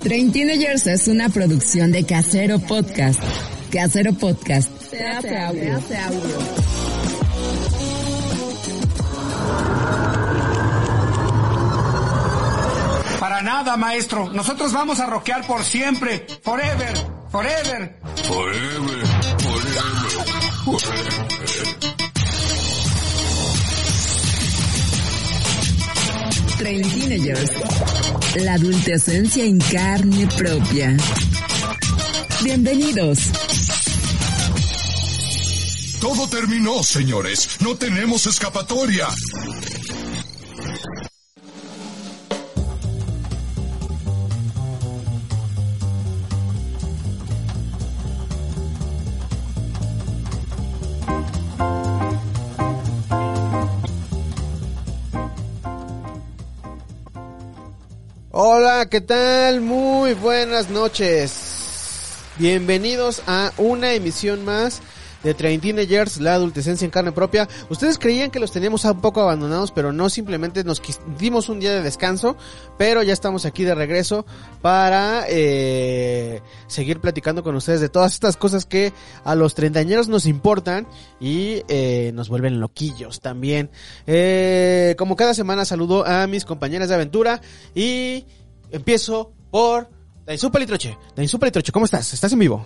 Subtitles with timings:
[0.00, 3.20] Train Teenagers es una producción de Casero Podcast.
[3.70, 4.70] Casero Podcast.
[4.90, 5.78] Se hace audio.
[13.20, 14.30] Para nada, maestro.
[14.32, 16.26] Nosotros vamos a rockear por siempre.
[16.42, 16.96] Forever.
[17.30, 18.00] Forever.
[18.24, 19.06] Forever,
[19.38, 21.99] forever, forever.
[26.60, 27.50] Train Teenagers.
[28.36, 30.94] La adultecencia en carne propia.
[32.44, 33.18] Bienvenidos.
[36.02, 37.48] Todo terminó, señores.
[37.60, 39.08] No tenemos escapatoria.
[58.52, 59.60] Hola, ¿qué tal?
[59.60, 62.16] Muy buenas noches.
[62.36, 64.82] Bienvenidos a una emisión más
[65.22, 67.48] de Train Teenagers, la adultecencia en carne propia.
[67.68, 70.82] Ustedes creían que los teníamos un poco abandonados, pero no, simplemente nos
[71.16, 72.36] dimos un día de descanso,
[72.76, 74.26] pero ya estamos aquí de regreso
[74.62, 78.92] para eh, seguir platicando con ustedes de todas estas cosas que
[79.22, 80.88] a los treintañeros nos importan
[81.20, 83.70] y eh, nos vuelven loquillos también.
[84.08, 87.40] Eh, como cada semana saludo a mis compañeras de aventura
[87.76, 88.24] y
[88.70, 89.88] empiezo por
[90.26, 90.96] Dainzu Palitroche.
[91.16, 92.12] Dainzu Palitroche, ¿cómo estás?
[92.12, 92.64] ¿Estás en vivo?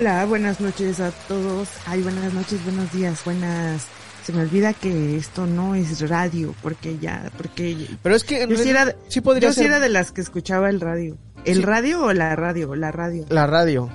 [0.00, 1.68] Hola, buenas noches a todos.
[1.86, 3.86] Ay, buenas noches, buenos días, buenas.
[4.24, 8.56] Se me olvida que esto no es radio, porque ya, porque Pero es que yo
[8.58, 11.16] sí era, sí podría yo sí era de las que escuchaba el radio.
[11.44, 11.62] ¿El Sí.
[11.62, 12.74] radio o la radio?
[12.74, 13.24] La radio.
[13.28, 13.88] la radio.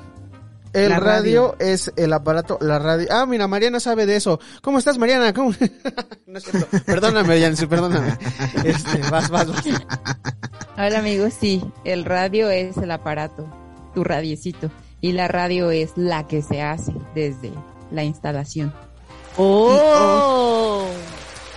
[0.73, 1.55] El La radio.
[1.59, 3.07] es el aparato, la radio.
[3.11, 4.39] Ah, mira, Mariana sabe de eso.
[4.61, 5.33] ¿Cómo estás, Mariana?
[5.33, 5.53] ¿Cómo?
[6.27, 6.67] no es cierto.
[6.85, 8.17] Perdóname, Yancy, perdóname.
[8.63, 9.63] Este, vas, vas, vas.
[10.77, 13.47] Hola amigos, sí, el radio es el aparato,
[13.93, 17.51] tu radiecito, y la radio es la que se hace desde
[17.91, 18.73] la instalación.
[19.37, 20.87] ¡Oh!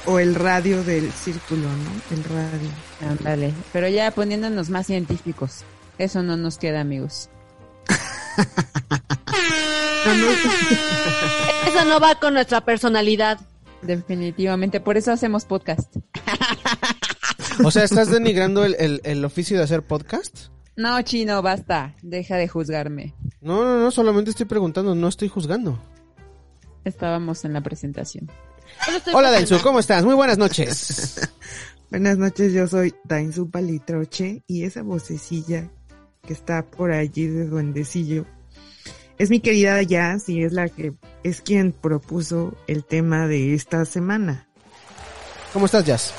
[0.06, 2.17] O el radio del círculo, ¿no?
[2.17, 2.69] El radio.
[3.09, 5.61] Ándale, pero ya poniéndonos más científicos,
[5.97, 7.31] eso no nos queda amigos.
[10.16, 10.28] No,
[11.69, 13.41] Eso no va con nuestra personalidad.
[13.82, 15.97] Definitivamente, por eso hacemos podcast.
[17.64, 20.48] O sea, ¿estás denigrando el, el, el oficio de hacer podcast?
[20.76, 23.14] No, chino, basta, deja de juzgarme.
[23.41, 25.78] No, no, no, solamente estoy preguntando, no estoy juzgando.
[26.84, 28.31] Estábamos en la presentación.
[29.12, 29.31] Hola.
[29.31, 30.04] Dainzu, ¿cómo estás?
[30.04, 31.31] Muy buenas noches.
[31.91, 35.70] buenas noches, yo soy Dainzu Palitroche y esa vocecilla
[36.26, 38.26] que está por allí de duendecillo
[39.19, 43.84] es mi querida Jazz y es la que es quien propuso el tema de esta
[43.84, 44.48] semana.
[45.52, 46.12] ¿Cómo estás, Jazz?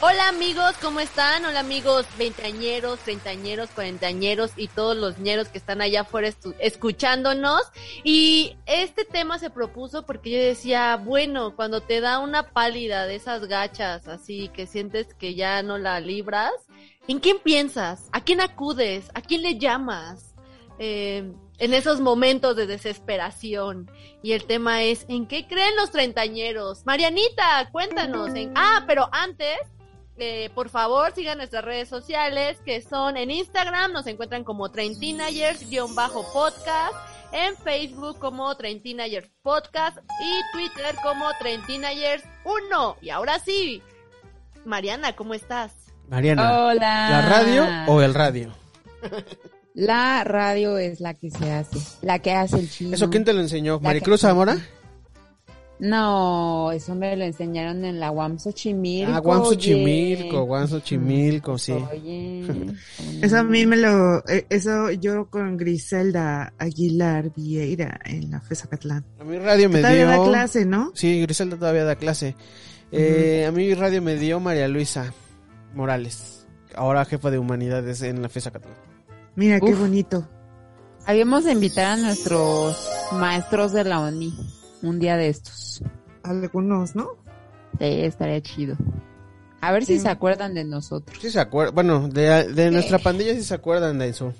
[0.00, 1.44] Hola amigos, ¿cómo están?
[1.44, 7.62] Hola amigos veinteañeros, treintañeros, cuarentañeros y todos los ñeros que están allá afuera escuchándonos.
[8.04, 13.16] Y este tema se propuso porque yo decía, bueno, cuando te da una pálida de
[13.16, 16.52] esas gachas así que sientes que ya no la libras,
[17.08, 18.08] ¿en quién piensas?
[18.12, 19.10] ¿A quién acudes?
[19.14, 20.27] ¿A quién le llamas?
[20.78, 23.90] Eh, en esos momentos de desesperación.
[24.22, 26.86] Y el tema es, ¿en qué creen los treintañeros?
[26.86, 28.34] Marianita, cuéntanos.
[28.34, 28.52] En...
[28.54, 29.58] Ah, pero antes,
[30.16, 36.94] eh, por favor, sigan nuestras redes sociales, que son en Instagram, nos encuentran como Treintinagers-podcast,
[37.32, 42.96] en Facebook como Treintinagers Podcast y Twitter como Treintinagers1.
[43.02, 43.82] Y ahora sí,
[44.64, 45.72] Mariana, ¿cómo estás?
[46.08, 47.10] Mariana, Hola.
[47.10, 48.54] ¿la radio o el radio?
[49.78, 52.96] La radio es la que se hace, la que hace el chino.
[52.96, 53.78] ¿Eso quién te lo enseñó?
[53.78, 54.58] ¿Maricruz Zamora?
[55.78, 59.12] No, eso me lo enseñaron en la UAM Xochimilco.
[59.14, 59.44] Ah, Guam.
[59.44, 61.70] Xochimilco, Guam Xochimilco, sí.
[61.72, 62.44] Oye.
[63.22, 68.66] Eso a mí me lo, eh, eso yo con Griselda Aguilar Vieira en la FESA
[68.68, 69.04] Catlán.
[69.20, 70.22] A mí radio me Todavía dio...
[70.24, 70.90] da clase, ¿no?
[70.94, 72.34] Sí, Griselda todavía da clase.
[72.90, 75.12] Eh, A mí radio me dio María Luisa
[75.74, 78.76] Morales, ahora jefa de humanidades en la FESA Catalán.
[79.38, 80.28] Mira qué bonito.
[81.06, 82.76] Habíamos de invitar a nuestros
[83.12, 84.34] maestros de la ONI
[84.82, 85.80] un día de estos.
[86.24, 87.10] Algunos, ¿no?
[87.78, 88.76] Sí, estaría chido.
[89.60, 91.16] A ver si se acuerdan de nosotros.
[91.20, 94.34] Sí se acuerdan, bueno, de, de nuestra pandilla sí se acuerdan de eso.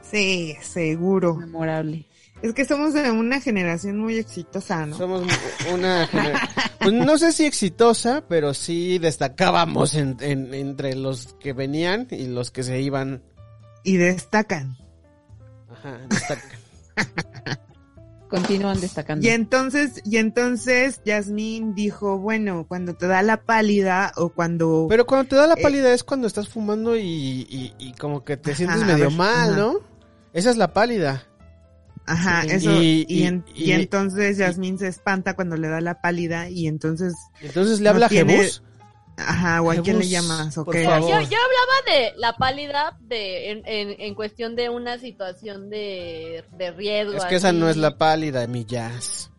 [0.00, 1.34] Sí, seguro.
[1.36, 2.06] Memorable.
[2.40, 4.96] Es que somos de una generación muy exitosa, ¿no?
[4.96, 5.22] Somos
[5.74, 6.08] una
[6.80, 12.26] pues no sé si exitosa, pero sí destacábamos en- en- entre los que venían y
[12.28, 13.22] los que se iban.
[13.84, 14.76] Y destacan.
[15.70, 16.50] Ajá, destacan.
[18.28, 19.26] Continúan destacando.
[19.26, 24.86] Y entonces, y entonces Yasmín dijo, bueno, cuando te da la pálida o cuando...
[24.88, 28.22] Pero cuando te da la Eh, pálida es cuando estás fumando y, y, y como
[28.22, 29.60] que te Ajá, sientes medio ver, mal, ajá.
[29.60, 29.74] ¿no?
[30.32, 31.26] Esa es la pálida.
[32.06, 32.48] Ajá, Sí.
[32.52, 32.70] eso.
[32.80, 36.48] Y- Y, y- en- y y- entonces Yasmín se espanta cuando le da la pálida
[36.48, 38.62] y entonces, Entonces le No habla a Jebus.
[39.26, 40.84] Ajá, o a quién le llamas, o por qué?
[40.84, 41.08] favor.
[41.08, 46.44] Yo, yo hablaba de la pálida de, en, en, en cuestión de una situación de,
[46.52, 47.14] de riesgo.
[47.16, 47.56] Es que esa así.
[47.58, 49.30] no es la pálida, mi jazz.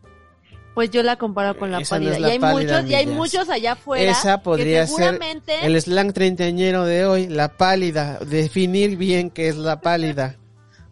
[0.74, 2.14] Pues yo la comparo con la Esa no pálida.
[2.16, 4.10] es la y hay pálida, muchos, y hay muchos allá afuera.
[4.10, 8.18] Esa podría que ser seguramente, el slang treintañero de hoy, la pálida.
[8.20, 10.36] Definir bien qué es la pálida.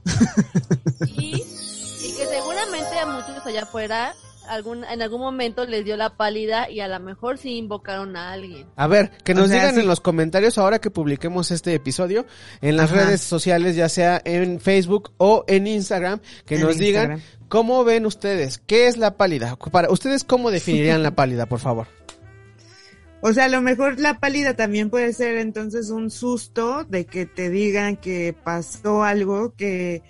[1.07, 4.15] y, y que seguramente a muchos allá afuera
[4.51, 8.33] algún, en algún momento les dio la pálida y a lo mejor sí invocaron a
[8.33, 8.67] alguien.
[8.77, 9.81] A ver, que O nos sea, digan sí.
[9.81, 12.27] en los comentarios ahora que publiquemos este episodio
[12.61, 13.05] en las Ajá.
[13.05, 18.07] redes sociales, ya sea en Facebook o en Instagram, que En nos digan cómo ven
[18.07, 19.57] ustedes, qué es la pálida.
[19.57, 21.87] Para ustedes, ¿cómo definirían la pálida, por favor?
[23.23, 27.27] O sea, a lo mejor la pálida también puede ser entonces un susto de que
[27.27, 30.03] te digan que pasó algo que,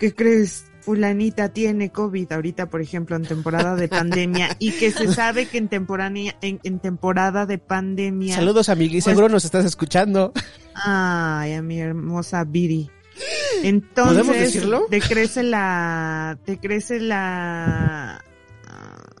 [0.00, 5.12] que crees fulanita tiene COVID ahorita, por ejemplo, en temporada de pandemia y que se
[5.12, 8.34] sabe que en temporada, en, en temporada de pandemia.
[8.34, 10.32] Saludos, amigui, seguro nos estás escuchando.
[10.74, 12.90] Ay, a mi hermosa Viri.
[13.64, 14.86] Entonces, ¿Podemos decirlo?
[14.88, 18.24] te crece la, te crece la,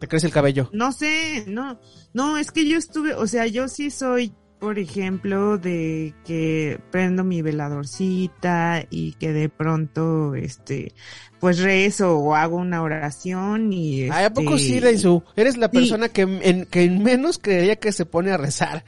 [0.00, 0.70] Te crece el cabello.
[0.72, 1.78] no sé, no,
[2.14, 7.24] no, es que yo estuve, o sea, yo sí soy, por ejemplo, de que prendo
[7.24, 10.92] mi veladorcita y que de pronto, este,
[11.38, 15.22] pues rezo o hago una oración y Ay, ¿a poco este, sí, Daisu?
[15.36, 15.72] Eres la sí.
[15.78, 18.84] persona que en, que en menos creería que se pone a rezar.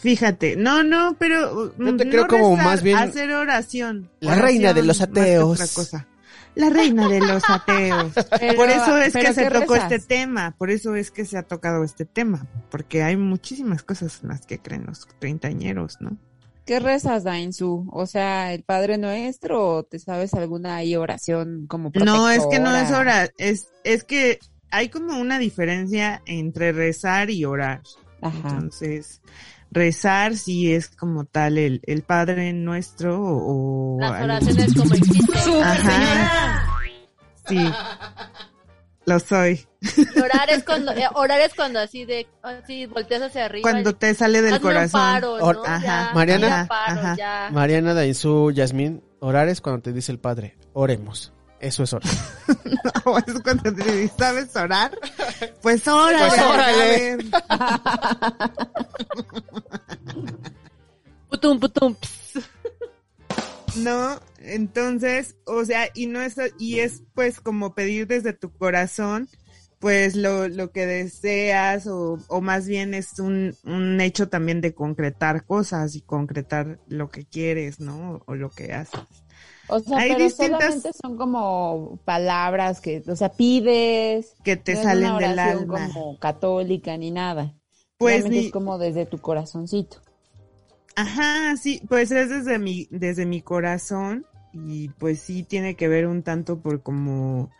[0.00, 4.10] Fíjate, no, no, pero Yo te mm, creo como rezar, más bien hacer oración.
[4.20, 5.52] la reina de los ateos.
[5.60, 6.06] otra cosa.
[6.58, 8.12] La reina de los ateos.
[8.40, 9.92] Pero- por eso es ¿pero que se tocó rezas?
[9.92, 14.20] este tema, por eso es que se ha tocado este tema, porque hay muchísimas cosas
[14.22, 16.16] en las que creen los treintañeros, ¿no?
[16.66, 17.88] ¿Qué rezas, Dainzu?
[17.90, 22.58] O sea, el Padre Nuestro, o ¿te sabes alguna ahí oración como No, es que
[22.58, 22.98] no es protectora?
[23.00, 24.38] orar, es, es que
[24.70, 27.80] hay como una diferencia entre rezar y orar.
[28.20, 28.36] Ajá.
[28.50, 29.22] Entonces,
[29.70, 33.96] rezar sí es como tal el, el Padre Nuestro o...
[33.96, 35.62] o Las algo- oraciones como existen.
[35.62, 36.66] Ajá.
[37.46, 37.70] Sí.
[39.06, 39.66] Lo soy.
[40.22, 43.62] Orar es cuando, eh, orar es cuando así de, así volteas hacia arriba.
[43.70, 45.00] Cuando y- te sale del corazón.
[45.00, 45.44] paro, ¿no?
[45.44, 45.80] Or- Ajá.
[46.08, 46.62] Ya, Mariana.
[46.62, 47.16] un paro, Ajá.
[47.16, 47.48] ya.
[47.50, 51.32] Mariana, Daisu, Yasmín, orar es cuando te dice el Padre, oremos.
[51.60, 52.10] Eso es orar.
[53.04, 54.98] O es cuando te dices, ¿sabes orar?
[55.62, 56.28] Pues órale.
[56.28, 57.18] Pues órale.
[61.30, 61.94] Putum, putum.
[63.76, 69.28] No, entonces, o sea, y no es, y es pues como pedir desde tu corazón,
[69.78, 74.74] pues lo, lo que deseas, o, o más bien es un, un hecho también de
[74.74, 78.22] concretar cosas y concretar lo que quieres, ¿no?
[78.26, 79.00] O lo que haces.
[79.68, 84.34] O sea, Hay pero distintas- solamente son como palabras que, o sea, pides.
[84.44, 85.88] Que te no es salen una del alma.
[85.92, 87.54] como católica ni nada.
[87.98, 89.98] Pues ni- es como desde tu corazoncito.
[90.96, 96.06] Ajá, sí, pues es desde mi, desde mi corazón y pues sí tiene que ver
[96.06, 97.50] un tanto por como,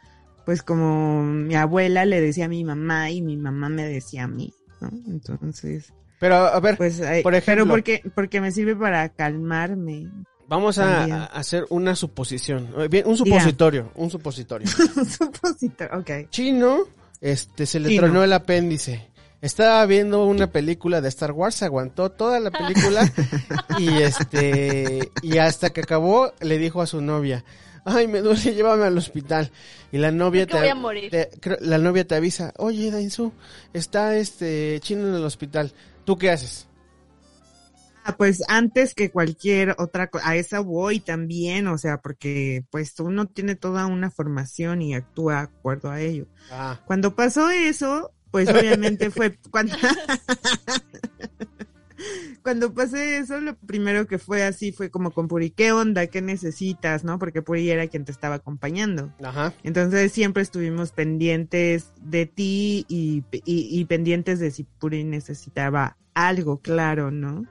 [0.45, 4.29] pues como mi abuela le decía a mi mamá y mi mamá me decía a
[4.29, 4.89] mí, ¿no?
[5.07, 7.65] Entonces, Pero, a ver, pues, ay, Por ejemplo.
[7.65, 10.09] pero porque, porque me sirve para calmarme.
[10.49, 12.73] Vamos a, hacer una suposición.
[12.79, 14.67] Eh, Bien, un supositorio, un supositorio.
[15.19, 16.11] Supositor, ok.
[16.31, 16.79] Chino,
[17.21, 18.03] este, se le Chino.
[18.03, 19.09] tronó el apéndice.
[19.41, 23.09] Estaba viendo una película de Star Wars, se aguantó toda la película
[23.79, 27.45] y este, y hasta que acabó le dijo a su novia,
[27.85, 29.53] ay, me duele, llévame al hospital.
[29.93, 31.11] Y la novia te, voy a morir.
[31.11, 33.33] te- creo- la novia te avisa, oye, Dainzu,
[33.73, 35.73] está este chino en el hospital.
[36.05, 36.67] ¿Tú qué haces?
[38.17, 43.27] Pues antes que cualquier otra cosa, a esa voy también, o sea, porque pues uno
[43.27, 46.27] tiene toda una formación y actúa de acuerdo a ello.
[46.51, 49.77] Ah, Cuando pasó eso, pues obviamente fue cuando
[52.43, 56.07] cuando pasé eso, lo primero que fue así fue como con Puri, ¿qué onda?
[56.07, 57.05] ¿Qué necesitas?
[57.05, 57.19] ¿No?
[57.19, 59.13] Porque Puri era quien te estaba acompañando.
[59.23, 59.53] ajá.
[59.65, 66.61] Entonces siempre estuvimos pendientes de ti y, y, y pendientes de si Puri necesitaba algo,
[66.61, 67.45] claro, ¿no?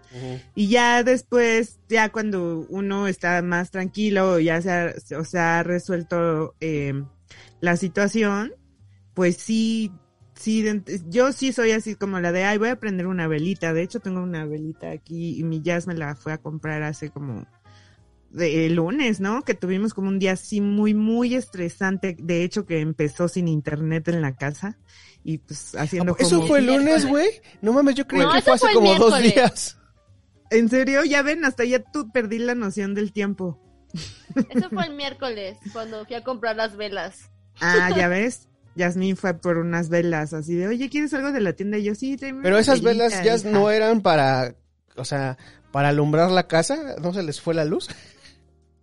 [0.55, 5.63] Y ya después, ya cuando uno está más tranquilo, ya se ha, o se ha
[5.63, 6.93] resuelto eh,
[7.61, 8.53] la situación,
[9.13, 9.91] pues sí,
[10.35, 10.65] sí,
[11.07, 13.73] yo sí soy así como la de, ay, voy a prender una velita.
[13.73, 17.09] De hecho, tengo una velita aquí y mi jazz me la fue a comprar hace
[17.09, 17.45] como
[18.29, 19.43] de- el lunes, ¿no?
[19.43, 22.15] Que tuvimos como un día así muy, muy estresante.
[22.19, 24.77] De hecho, que empezó sin internet en la casa
[25.29, 27.27] y pues haciendo ¿Eso como- fue el lunes, güey?
[27.61, 29.77] No mames, yo creí No, que fue hace fue como dos días.
[30.49, 33.59] En serio, ya ven, hasta ya tú perdí la noción del tiempo.
[34.49, 37.29] Eso fue el miércoles, cuando fui a comprar las velas.
[37.59, 38.47] Ah, ya ves.
[38.75, 41.77] Yasmín fue por unas velas así de, oye, ¿quieres algo de la tienda?
[41.77, 43.49] Y yo, sí, tráeme Pero esas velas ya hija".
[43.49, 44.55] no eran para,
[44.95, 45.37] o sea,
[45.73, 47.89] para alumbrar la casa, ¿no se les fue la luz?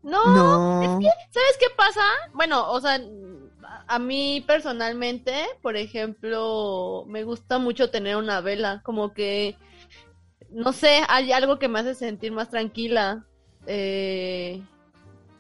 [0.03, 1.01] No, No.
[1.01, 2.03] ¿sabes qué pasa?
[2.35, 3.01] Bueno, o sea,
[3.87, 9.57] a mí personalmente, por ejemplo, me gusta mucho tener una vela, como que,
[10.51, 13.27] no sé, hay algo que me hace sentir más tranquila.
[13.67, 14.63] Eh,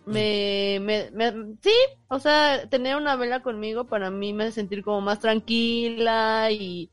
[0.06, 1.32] me, me,
[1.62, 1.72] sí,
[2.08, 6.90] o sea, tener una vela conmigo para mí me hace sentir como más tranquila y,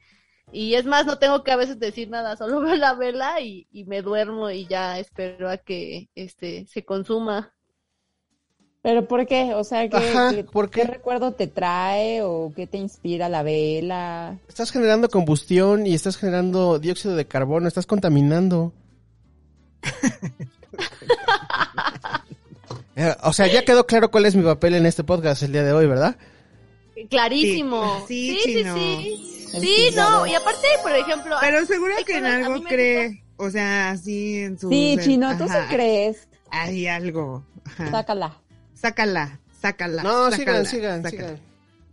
[0.52, 3.68] y es más, no tengo que a veces decir nada, solo veo la vela y,
[3.72, 7.54] y me duermo y ya espero a que este se consuma.
[8.84, 9.54] ¿Pero por qué?
[9.54, 10.88] O sea, ¿qué, Ajá, qué- ¿por qué qué?
[10.88, 14.38] recuerdo te trae o qué te inspira la vela?
[14.48, 18.74] Estás generando combustión y estás generando dióxido de carbono, estás contaminando.
[22.96, 25.64] Eh, o sea, ya quedó claro cuál es mi papel en este podcast el día
[25.64, 26.18] de hoy, ¿verdad?
[27.10, 28.04] Clarísimo.
[28.08, 28.76] Sí, Sí, sí, chino.
[28.76, 29.48] sí.
[29.60, 30.20] Sí, juzgador.
[30.20, 34.60] no, y aparte, por ejemplo, Pero seguro que en algo cree, o sea, así en
[34.60, 34.70] su...
[34.70, 36.28] Sí, Chino, tú sí crees.
[36.52, 37.44] Hay algo.
[37.66, 37.92] Ajá.
[37.92, 38.38] Sácala.
[38.82, 40.04] Sácala, sácala.
[40.04, 41.28] No, sácala, sigan, sigan, sácala.
[41.30, 41.40] sigan.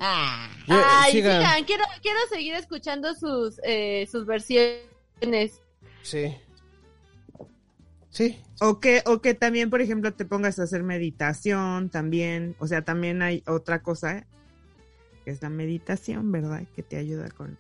[0.00, 0.49] Ah.
[0.66, 1.40] Yo- ay, sigan.
[1.42, 5.61] sigan, quiero, quiero seguir escuchando sus, eh, sus versiones.
[6.02, 6.35] Sí.
[8.11, 8.40] Sí.
[8.61, 12.57] O que, o que también, por ejemplo, te pongas a hacer meditación también.
[12.59, 14.25] O sea, también hay otra cosa,
[15.25, 16.62] que es la meditación, ¿verdad?
[16.75, 17.59] Que te ayuda con,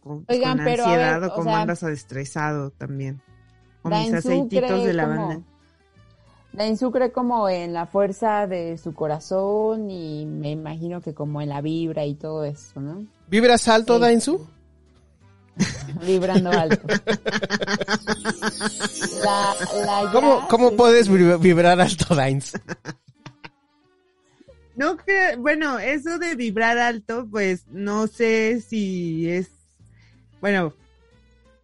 [0.00, 3.22] con, Oigan, con ansiedad ver, o o como sea, andas estresado también.
[3.82, 5.44] O mis aceititos de como-
[6.52, 11.48] Dainzú cree como en la fuerza de su corazón y me imagino que como en
[11.48, 13.06] la vibra y todo eso, ¿no?
[13.28, 14.00] ¿Vibras alto, Sí.
[14.02, 14.46] Dainzu?
[16.06, 16.86] Vibrando alto.
[19.24, 19.54] La,
[19.86, 22.52] la ¿Cómo, cómo puedes vibra- vibrar alto, Dainz?
[24.74, 29.48] No que, bueno, eso de vibrar alto, pues no sé si es,
[30.40, 30.72] bueno,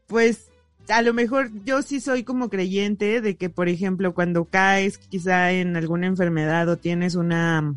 [0.07, 0.48] pues
[0.89, 5.53] a lo mejor yo sí soy como creyente de que, por ejemplo, cuando caes quizá
[5.53, 7.75] en alguna enfermedad o tienes una,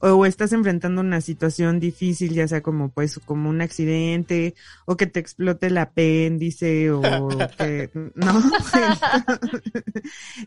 [0.00, 4.54] o estás enfrentando una situación difícil, ya sea como pues como un accidente
[4.86, 7.28] o que te explote el apéndice o
[7.58, 8.42] que no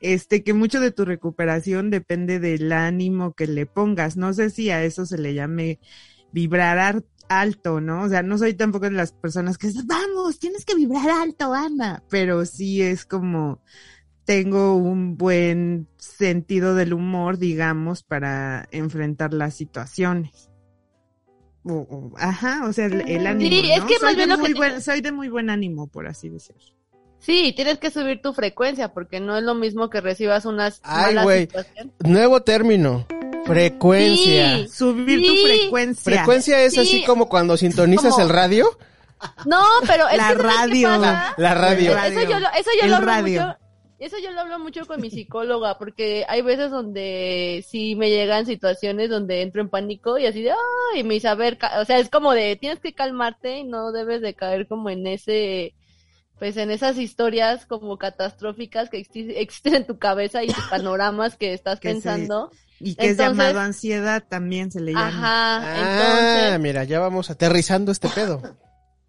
[0.02, 4.18] este que mucho de tu recuperación depende del ánimo que le pongas.
[4.18, 5.80] No sé si a eso se le llame
[6.32, 8.04] vibrar ar- alto, ¿no?
[8.04, 11.54] O sea, no soy tampoco de las personas que dicen, vamos, tienes que vibrar alto,
[11.54, 13.62] anda, pero sí es como
[14.26, 20.50] tengo un buen sentido del humor, digamos, para enfrentar las situaciones.
[21.66, 23.50] O- o- ajá, o sea, el, el ánimo.
[23.50, 25.30] Sí, es que soy, más de bien lo que muy te- buen, soy de muy
[25.30, 26.62] buen ánimo, por así decirlo.
[27.20, 31.06] Sí, tienes que subir tu frecuencia porque no es lo mismo que recibas unas Ay,
[31.16, 31.42] malas güey.
[31.42, 31.94] situaciones.
[32.04, 33.06] Nuevo término.
[33.46, 34.58] Frecuencia.
[34.58, 34.68] Sí.
[34.70, 36.04] Subir tu frecuencia.
[36.04, 36.80] Frecuencia es Sí.
[36.80, 38.68] así como cuando sintonizas el radio.
[39.46, 40.88] No, pero es La que ¿sabes qué radio.
[40.90, 41.34] pasa?
[41.38, 41.94] La radio.
[41.96, 42.20] Radio.
[42.20, 43.42] Eso yo lo, eso yo El lo hablo radio.
[43.42, 43.58] mucho.
[44.00, 48.46] Eso yo lo hablo mucho con mi psicóloga, porque hay veces donde sí me llegan
[48.46, 50.52] situaciones donde entro en pánico y así de,
[50.94, 53.64] ay, me dice, a ver, ca-", o sea, es como de, tienes que calmarte y
[53.64, 55.74] no debes de caer como en ese,
[56.44, 61.38] pues en esas historias como catastróficas que exi- existen en tu cabeza y tus panoramas
[61.38, 62.52] que estás Que se- pensando.
[62.82, 65.08] Y que es Entonces- llamado ansiedad también se le llama.
[65.08, 68.42] Ajá, Ah, entonces, mira, ya vamos aterrizando este pedo.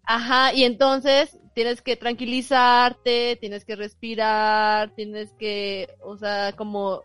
[0.05, 7.01] Ajá, y entonces tienes que tranquilizarte, tienes que respirar, tienes que, o sea, como,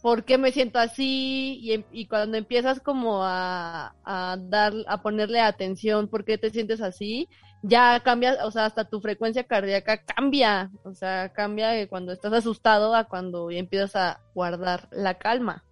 [0.00, 1.60] ¿por qué me siento así?
[1.62, 6.50] Y, em- y cuando empiezas como a, a dar, a ponerle atención, ¿por qué te
[6.50, 7.28] sientes así?
[7.62, 12.32] Ya cambia, o sea, hasta tu frecuencia cardíaca cambia, o sea, cambia de cuando estás
[12.32, 15.64] asustado a cuando ya empiezas a guardar la calma.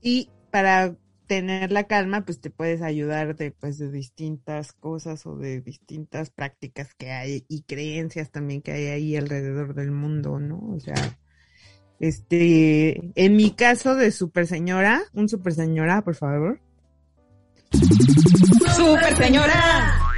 [0.00, 0.96] Y para
[1.26, 6.30] tener la calma, pues te puedes ayudar de, pues, de distintas cosas o de distintas
[6.30, 10.58] prácticas que hay y creencias también que hay ahí alrededor del mundo, ¿no?
[10.74, 11.18] O sea,
[11.98, 16.60] este, en mi caso de super señora, un super señora, por favor.
[18.74, 20.15] ¡Super señora!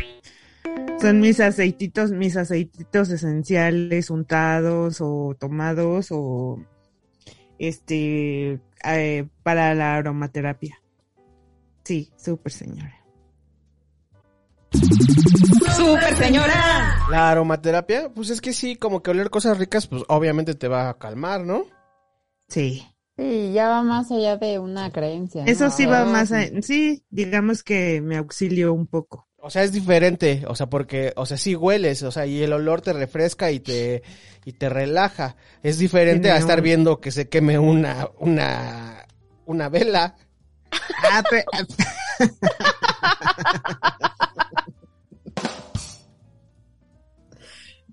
[1.01, 6.59] Son mis aceititos, mis aceititos esenciales untados o tomados o
[7.59, 10.81] este eh, para la aromaterapia.
[11.85, 12.95] Sí, súper señora.
[15.77, 16.99] ¡Super señora!
[17.11, 20.89] La aromaterapia, pues es que sí, como que oler cosas ricas, pues obviamente te va
[20.89, 21.65] a calmar, ¿no?
[22.49, 22.85] Sí.
[23.17, 25.45] Sí, ya va más allá de una creencia.
[25.45, 25.51] ¿no?
[25.51, 29.28] Eso sí va Ahora más a, sí, digamos que me auxilió un poco.
[29.49, 32.53] O sea, es diferente, o sea, porque, o sea, sí hueles, o sea, y el
[32.53, 34.03] olor te refresca y te,
[34.45, 35.37] y te relaja.
[35.63, 39.07] Es diferente a estar viendo que se queme una, una,
[39.47, 40.17] una vela.
[41.11, 41.47] Ah, pe-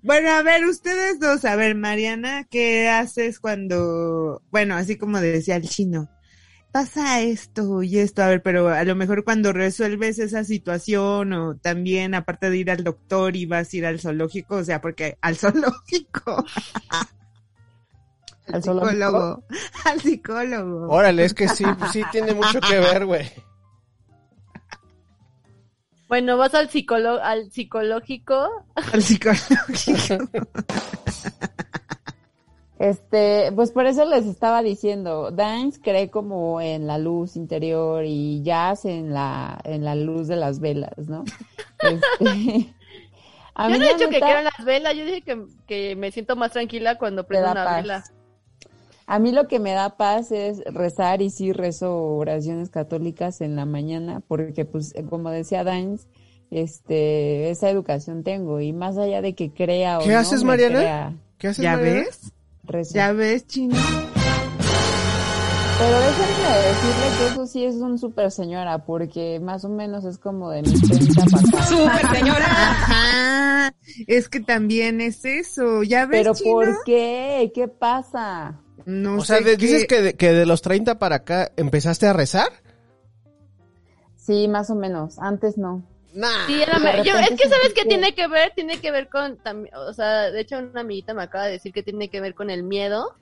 [0.02, 5.56] Bueno, a ver, ustedes dos, a ver, Mariana, ¿qué haces cuando, bueno, así como decía
[5.56, 6.08] el chino,
[6.76, 11.56] pasa esto y esto, a ver, pero a lo mejor cuando resuelves esa situación o
[11.56, 15.16] también aparte de ir al doctor y vas a ir al zoológico, o sea, porque
[15.22, 16.36] al zoológico,
[18.52, 18.90] ¿Al zoológico?
[18.90, 19.44] psicólogo,
[19.86, 20.88] al psicólogo.
[20.90, 23.32] Órale, es que sí, sí tiene mucho que ver, güey.
[26.08, 28.66] Bueno, vas al psicólogo, al psicológico.
[28.92, 30.28] Al psicológico.
[32.78, 38.42] Este, pues por eso les estaba diciendo, Dance cree como en la luz interior y
[38.42, 41.24] Jazz en la, en la luz de las velas, ¿no?
[41.80, 42.74] Este,
[43.54, 46.10] a Yo mí no he dicho que quiero las velas, yo dije que, que me
[46.12, 47.76] siento más tranquila cuando prendo una paz.
[47.82, 48.04] vela.
[49.06, 53.54] A mí lo que me da paz es rezar y sí rezo oraciones católicas en
[53.56, 56.08] la mañana porque pues como decía Dance,
[56.50, 60.48] este, esa educación tengo y más allá de que crea o ¿Qué no haces, me
[60.48, 60.78] Mariana?
[60.80, 62.04] crea, ¿Qué haces, ¿Ya Mariana?
[62.04, 62.32] ves?
[62.92, 63.76] ¿Ya ves, chino?
[65.78, 70.16] Pero déjenme decirle que eso sí es un super señora porque más o menos es
[70.18, 71.66] como de mis 30 para acá.
[71.66, 72.46] ¡Super señora!
[72.46, 73.74] Ajá,
[74.06, 76.32] es que también es eso, ¿ya ves, Pero?
[76.50, 77.52] ¿por qué?
[77.54, 78.58] ¿Qué pasa?
[78.86, 81.52] No O sea, sé de- qué- dices que de, que de los 30 para acá
[81.56, 82.48] empezaste a rezar.
[84.16, 85.18] Sí, más o menos.
[85.18, 85.84] Antes no.
[86.16, 86.46] Nah.
[86.46, 89.10] Sí, era De me- yo, es que sabes que tiene que ver, tiene que ver
[89.10, 89.38] con,
[89.74, 92.48] o sea, de hecho una amiguita me acaba de decir que tiene que ver con
[92.48, 93.14] el miedo.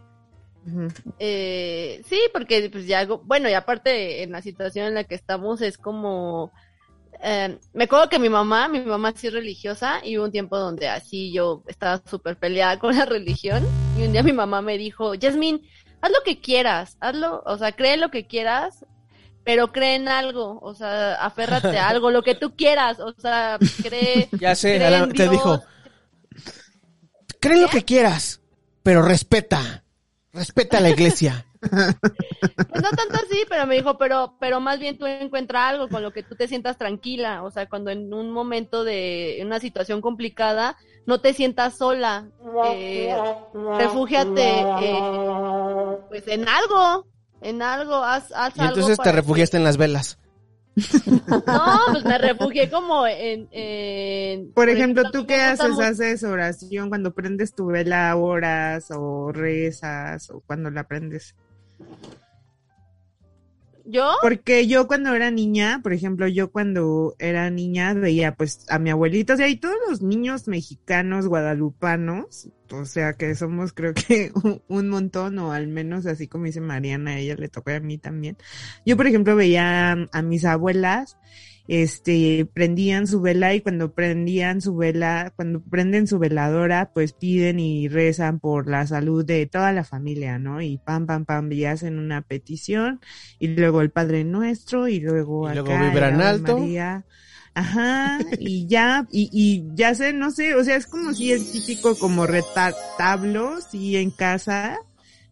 [1.18, 5.60] Eh, sí, porque pues ya, bueno, y aparte en la situación en la que estamos
[5.60, 6.52] es como,
[7.20, 10.56] eh, me acuerdo que mi mamá, mi mamá sí es religiosa y hubo un tiempo
[10.56, 13.66] donde así yo estaba súper peleada con la religión
[13.98, 15.60] y un día mi mamá me dijo, Jasmine,
[16.00, 18.86] haz lo que quieras, hazlo, o sea, cree lo que quieras,
[19.44, 23.60] pero cree en algo, o sea, aférrate a algo, lo que tú quieras, o sea,
[23.80, 25.28] cree, Ya sé, cree a la- en te Dios.
[25.28, 25.64] dijo,
[27.40, 28.40] cree lo que quieras,
[28.82, 29.84] pero respeta,
[30.32, 31.46] respeta a la iglesia.
[32.68, 36.02] Pues no tanto así, pero me dijo, pero, pero más bien tú encuentra algo con
[36.02, 40.00] lo que tú te sientas tranquila, o sea, cuando en un momento de una situación
[40.00, 40.76] complicada
[41.06, 42.30] no te sientas sola,
[42.60, 43.22] eh,
[43.74, 45.06] refúgiate, eh,
[46.08, 47.08] pues en algo,
[47.44, 48.74] en algo, haz, haz Y algo.
[48.74, 50.18] entonces te refugiaste en las velas.
[51.46, 55.78] No, pues me refugié como en, en- Por ejemplo, ¿tú qué haces?
[55.78, 61.34] ¿Haces oración cuando prendes tu vela horas o rezas o cuando la prendes?
[63.86, 64.12] ¿Yo?
[64.22, 68.90] Porque yo cuando era niña, por ejemplo, yo cuando era niña veía pues a mi
[68.90, 74.32] abuelita, o sea, y todos los niños mexicanos guadalupanos, o sea, que somos creo que
[74.68, 77.98] un, montón, o al menos así como dice Mariana, a ella le tocó a mí
[77.98, 78.38] también.
[78.86, 81.18] Yo, por ejemplo, veía a mis abuelas,
[81.66, 87.58] este, prendían su vela y cuando prendían su vela, cuando prenden su veladora, pues piden
[87.58, 90.60] y rezan por la salud de toda la familia, ¿no?
[90.60, 93.00] Y pam, pam, pam, y hacen una petición
[93.38, 96.58] y luego el Padre Nuestro y luego Y luego acá el vibran alto.
[96.58, 97.04] María.
[97.56, 101.52] Ajá, y ya, y, y ya sé, no sé, o sea, es como si el
[101.52, 104.76] típico como retablo, sí, en casa,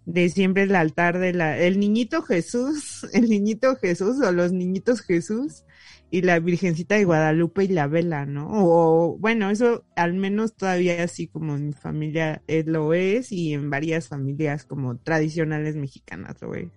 [0.06, 5.00] de siempre el altar de la, el niñito Jesús, el niñito Jesús o los niñitos
[5.00, 5.64] Jesús
[6.12, 8.46] y la Virgencita de Guadalupe y la vela, ¿no?
[8.50, 13.54] O bueno, eso al menos todavía así como en mi familia eh, lo es y
[13.54, 16.68] en varias familias como tradicionales mexicanas lo es.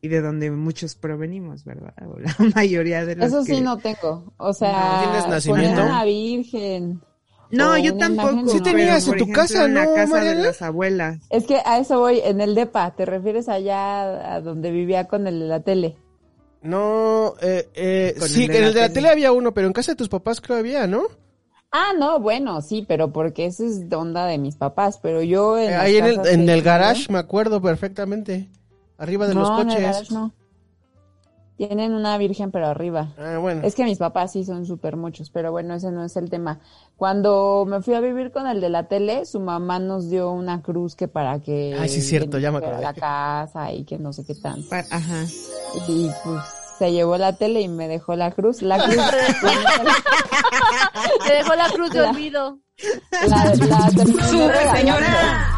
[0.00, 1.94] Y de donde muchos provenimos, ¿verdad?
[2.06, 4.34] O la mayoría de los Eso sí que- no tengo.
[4.38, 5.84] O sea, ¿No tienes poner nacimiento?
[5.84, 7.00] una virgen.
[7.52, 8.48] No, yo tampoco.
[8.48, 10.40] Sí tenías pero, en tu casa, en la ¿no, casa Mariana?
[10.40, 11.18] de las abuelas.
[11.30, 15.28] Es que a eso voy, en el DEPA, ¿te refieres allá a donde vivía con
[15.28, 15.96] el de la tele?
[16.64, 19.10] No, eh, eh, sí, en el de la tele.
[19.10, 21.02] había uno, pero en casa de tus papás creo había, ¿no?
[21.70, 25.70] Ah, no, bueno, sí, pero porque esa es onda de mis papás, pero yo en
[25.70, 28.48] Eh, ahí en el, en el garage me acuerdo perfectamente.
[28.96, 29.82] Arriba de los no, en el coches.
[29.82, 30.32] garage no.
[31.56, 33.12] Tienen una virgen, pero arriba.
[33.16, 33.62] Ah, bueno.
[33.64, 36.58] Es que mis papás sí son súper muchos, pero bueno, ese no es el tema.
[36.96, 40.62] Cuando me fui a vivir con el de la tele, su mamá nos dio una
[40.62, 41.76] cruz que para que...
[41.78, 42.82] Ay, sí, cierto, ya me acordé.
[42.82, 44.68] la casa y que no sé qué tanto.
[44.68, 45.26] Pa- Ajá.
[45.86, 46.42] Y pues
[46.78, 48.60] se llevó la tele y me dejó la cruz.
[48.62, 48.96] La cruz...
[51.26, 52.58] Te dejó la cruz de La- olvido.
[53.28, 54.76] la, la terminé ¡Súper regalando.
[54.80, 55.56] señora!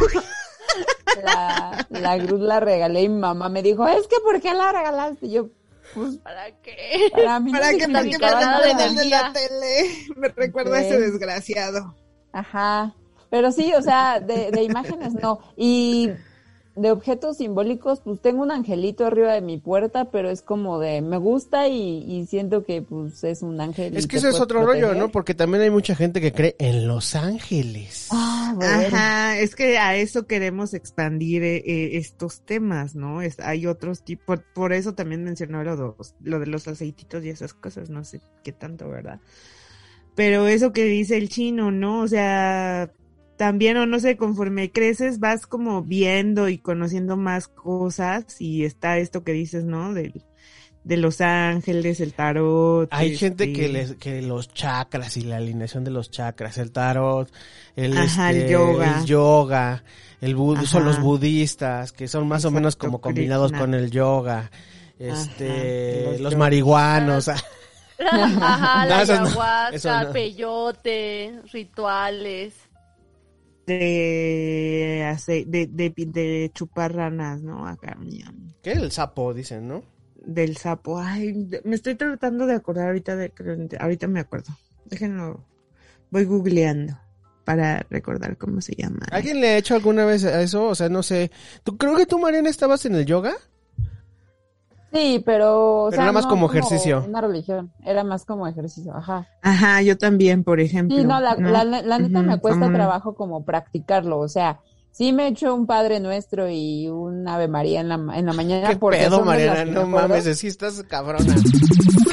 [1.24, 4.72] La, la cruz la regalé y mi mamá me dijo, es que ¿por qué la
[4.72, 5.26] regalaste?
[5.26, 5.46] Y yo,
[5.96, 7.09] pues, ¿Para qué?
[7.12, 10.06] para mí no Para que me recuerden de la tele.
[10.16, 11.94] Me recuerda a ese desgraciado.
[12.32, 12.94] Ajá.
[13.30, 15.40] Pero sí, o sea, de, de imágenes no.
[15.56, 16.11] Y
[16.77, 21.01] de objetos simbólicos, pues tengo un angelito arriba de mi puerta, pero es como de,
[21.01, 23.97] me gusta y, y siento que pues es un ángel.
[23.97, 24.95] Es que eso es otro rollo.
[24.95, 25.11] ¿no?
[25.11, 28.09] Porque también hay mucha gente que cree en Los Ángeles.
[28.12, 28.75] Ah, bueno.
[28.89, 33.23] Ajá, es que a eso queremos expandir eh, eh, estos temas, ¿no?
[33.23, 37.31] Es, hay otros tipos, por eso también mencionó lo, dos- lo de los aceititos y
[37.31, 39.19] esas cosas, no sé qué tanto, ¿verdad?
[40.15, 42.01] Pero eso que dice el chino, ¿no?
[42.03, 42.91] O sea,
[43.37, 48.99] también, o no sé, conforme creces vas como viendo y conociendo más cosas y está
[48.99, 49.92] esto que dices, ¿no?
[49.94, 50.22] Del,
[50.85, 52.88] de los ángeles, el tarot.
[52.92, 56.70] Hay este, gente que les, que los chakras y la alineación de los chakras, el
[56.72, 57.31] tarot,
[57.75, 58.99] el, Ajá, el este, yoga.
[59.01, 59.85] el yoga,
[60.20, 60.90] el bud- son Ajá.
[60.92, 63.59] los budistas, que son más o menos como combinados Krishna.
[63.66, 64.51] con el yoga,
[64.99, 67.29] este, Ajá, los, los marihuanos,
[67.99, 70.12] Ajá, la No, ayahuasca, no.
[70.12, 72.55] peyote, rituales.
[73.66, 77.66] De, ace- de, de, de chupar ranas, ¿no?
[77.66, 77.96] Acá,
[78.62, 78.72] ¿qué?
[78.72, 79.83] El sapo, dicen, ¿no?
[80.26, 80.98] del sapo.
[80.98, 84.52] Ay, me estoy tratando de acordar ahorita de, de- ahorita me acuerdo.
[84.87, 85.44] Déjenlo,
[86.11, 86.98] voy googleando
[87.44, 89.07] para recordar cómo se llama.
[89.12, 90.64] ¿Alguien le ha hecho alguna vez a eso?
[90.64, 91.31] O sea, no sé.
[91.62, 93.35] ¿Tú creo que tú, Mariana, estabas en el yoga?
[94.96, 95.85] Sí, pero...
[95.85, 97.04] o Pero sea, era más no como ejercicio.
[97.06, 99.28] Una religión, era más como ejercicio, ajá.
[99.42, 100.96] Ajá, yo también, por ejemplo.
[100.96, 105.28] Sí, no, la, la, la neta me cuesta trabajo como practicarlo, o sea, sí me
[105.28, 108.76] echo un Padre Nuestro y un Ave María en la, ma- en la mañana ¿Qué
[108.76, 109.64] porque pedo, Mariana?
[109.66, 111.35] No mames, sí estás cabrona.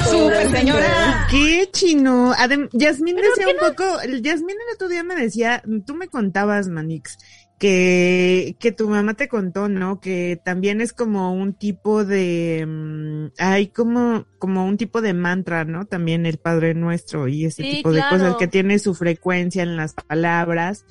[0.04, 1.26] ¡Súper señora!
[1.30, 2.32] ¿Qué chino?
[2.36, 6.68] Adem Yasmín decía un poco, el Yasmín el otro día me decía, tú me contabas,
[6.68, 7.16] Manix,
[7.64, 9.98] que, que tu mamá te contó, ¿no?
[9.98, 15.64] Que también es como un tipo de, mm, hay como, como un tipo de mantra,
[15.64, 15.86] ¿no?
[15.86, 19.78] También el Padre Nuestro y ese Sí, tipo de cosas que tiene su frecuencia en
[19.78, 20.84] las palabras.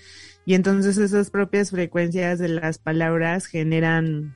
[0.48, 4.36] Y entonces esas propias frecuencias de las palabras generan,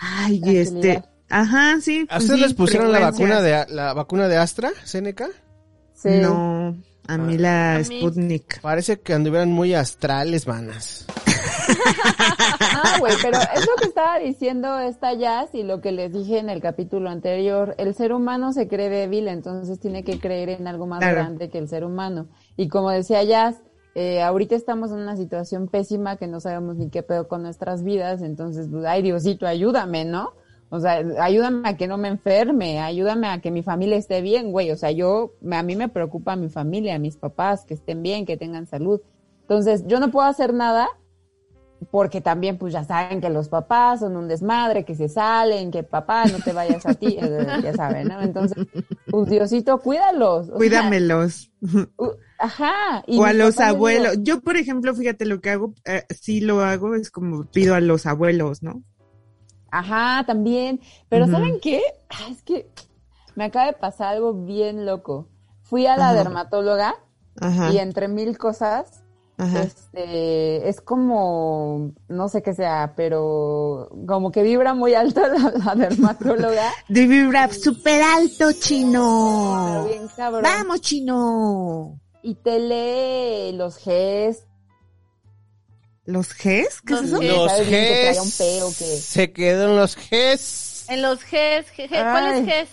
[0.00, 2.04] ay, este, ajá, sí.
[2.10, 5.28] ¿A ustedes sí, les pusieron la vacuna de la vacuna de Astra, Seneca?
[5.94, 6.08] Sí.
[6.20, 8.60] No, a mí la A mí- Sputnik.
[8.60, 11.06] Parece que anduvieran muy astrales, vanas.
[11.68, 16.38] Ah, güey, pero es lo que estaba diciendo esta Jazz y lo que les dije
[16.38, 17.74] en el capítulo anterior.
[17.78, 21.16] El ser humano se cree débil, entonces tiene que creer en algo más Claro.
[21.16, 22.26] grande que el ser humano.
[22.56, 23.62] Y como decía Jazz,
[23.94, 27.84] eh, ahorita estamos en una situación pésima que no sabemos ni qué pedo con nuestras
[27.84, 30.32] vidas, entonces, pues, ay, Diosito, ayúdame, ¿no?
[30.70, 34.50] O sea, ayúdame a que no me enferme, ayúdame a que mi familia esté bien,
[34.50, 34.72] güey.
[34.72, 38.36] O sea, yo, a mí me preocupa mi familia, mis papás, que estén bien, que
[38.36, 39.00] tengan salud.
[39.42, 40.88] Entonces, yo no puedo hacer nada
[41.90, 45.82] porque también pues ya saben que los papás son un desmadre, que se salen, que
[45.82, 48.20] papá no te vayas a ti, eh, ya saben, ¿no?
[48.22, 48.66] Entonces,
[49.10, 50.48] pues Diosito, cuídalos.
[50.48, 51.50] o Cuídamelos.
[52.38, 53.04] ajá.
[53.06, 54.16] y o a los abuelos.
[54.22, 57.80] Yo, por ejemplo, fíjate lo que hago, eh, sí lo hago, es como pido a
[57.80, 58.82] los abuelos, ¿no?
[59.70, 60.80] Ajá, también.
[61.08, 61.26] Pero.
[61.26, 61.82] ¿saben qué?
[62.30, 62.70] Es que
[63.34, 65.28] me acaba de pasar algo bien loco.
[65.62, 66.14] Fui a la Ajá.
[66.18, 66.94] dermatóloga
[67.40, 67.72] Ajá.
[67.72, 69.03] y entre mil cosas
[69.36, 69.62] Ajá.
[69.64, 75.74] Este, es como, no sé qué sea, pero como que vibra muy alto la, la
[75.74, 76.70] dermatóloga.
[76.88, 79.86] De vibra súper alto, pero chino.
[79.88, 80.42] bien cabrón.
[80.44, 82.00] Vamos, chino.
[82.22, 84.46] Y te lee los Gs.
[86.06, 86.82] ¿Los Gs?
[86.82, 87.18] ¿Qué es Los eso?
[87.20, 87.26] Gs.
[87.28, 88.20] Los ¿Sabes bien que traía Gs.
[88.24, 90.88] un peo que- Se quedó en los Gs.
[90.90, 92.40] En los Gs, G- G- ¿cuál Ay.
[92.40, 92.70] es Gs?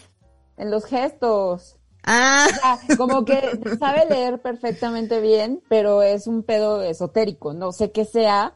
[0.57, 1.77] En los gestos.
[2.03, 7.53] Ah, O sea, como que sabe leer perfectamente bien, pero es un pedo esotérico.
[7.53, 8.53] No sé qué sea,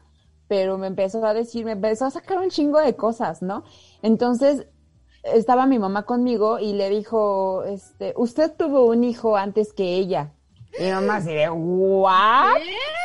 [0.48, 3.64] pero me empezó a decir, me empezó a sacar un chingo de cosas, ¿no?
[4.02, 4.66] Entonces,
[5.22, 10.32] estaba mi mamá conmigo y le dijo, este, usted tuvo un hijo antes que ella.
[10.78, 12.56] Y mi mamá así de, ¿what?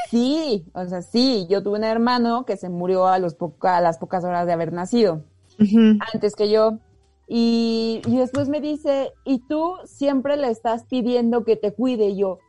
[0.09, 3.81] Sí, o sea, sí, yo tuve un hermano que se murió a, los poca- a
[3.81, 5.23] las pocas horas de haber nacido
[6.13, 6.79] antes que yo.
[7.33, 12.09] Y, y después me dice, y tú siempre le estás pidiendo que te cuide.
[12.09, 12.39] Y yo,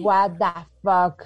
[0.00, 1.24] what the fuck.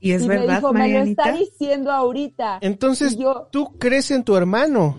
[0.00, 2.58] y es y me verdad, dijo, me lo está diciendo ahorita.
[2.62, 4.96] Entonces, yo, tú crees en tu hermano.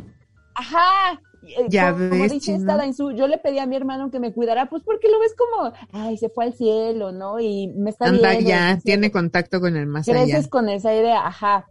[0.54, 1.20] ajá.
[1.44, 2.58] Eh, Ya como, ves, dice chino.
[2.58, 5.34] esta Dainzú, yo le pedí a mi hermano que me cuidara, pues porque lo ves
[5.36, 7.40] como, ay, se fue al cielo, ¿no?
[7.40, 10.26] Y me está Anda viendo, ya, tiene contacto con el más allá.
[10.26, 11.66] creces con esa idea, ajá.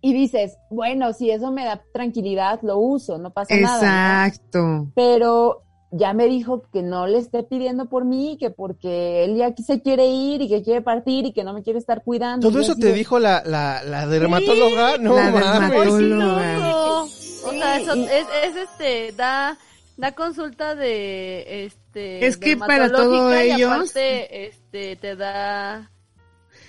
[0.00, 3.80] Y dices, bueno, si eso me da tranquilidad, lo uso, no pasa nada.
[3.80, 4.26] ¿no?
[4.26, 4.92] Exacto.
[4.94, 9.54] pero ya me dijo que no le esté pidiendo por mí, que porque él ya
[9.56, 12.48] se quiere ir y que quiere partir y que no me quiere estar cuidando.
[12.48, 14.98] ¿Todo Y eso te de- dijo la, la, la dermatóloga?
[14.98, 15.72] no la mames.
[15.72, 16.58] dermatóloga.
[16.58, 17.08] No, o
[17.52, 19.56] sea, eso y- es, es este, da,
[19.96, 25.90] da consulta de, este, Es que para todo y ellos- aparte, este, te da,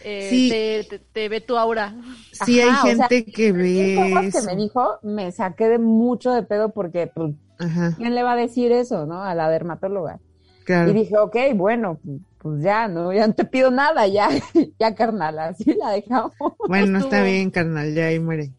[0.03, 0.49] eh, Sí.
[0.49, 1.95] te, te, te ve tu aura.
[2.31, 4.43] Sí, Ajá, o hay sea, gente que ve cosas que eso.
[4.47, 8.35] me dijo, me saqué de mucho de pedo porque, pues, Ajá, ¿quién le va a
[8.37, 9.21] decir eso, no?
[9.23, 10.19] A la dermatóloga.
[10.65, 10.91] claro.
[10.91, 11.99] Y dije, ok, bueno,
[12.37, 14.29] pues, ya, no, ya no te pido nada, ya,
[14.79, 16.31] ya carnal, así la dejamos.
[16.67, 18.51] Bueno, está bien, carnal, ya ahí muere.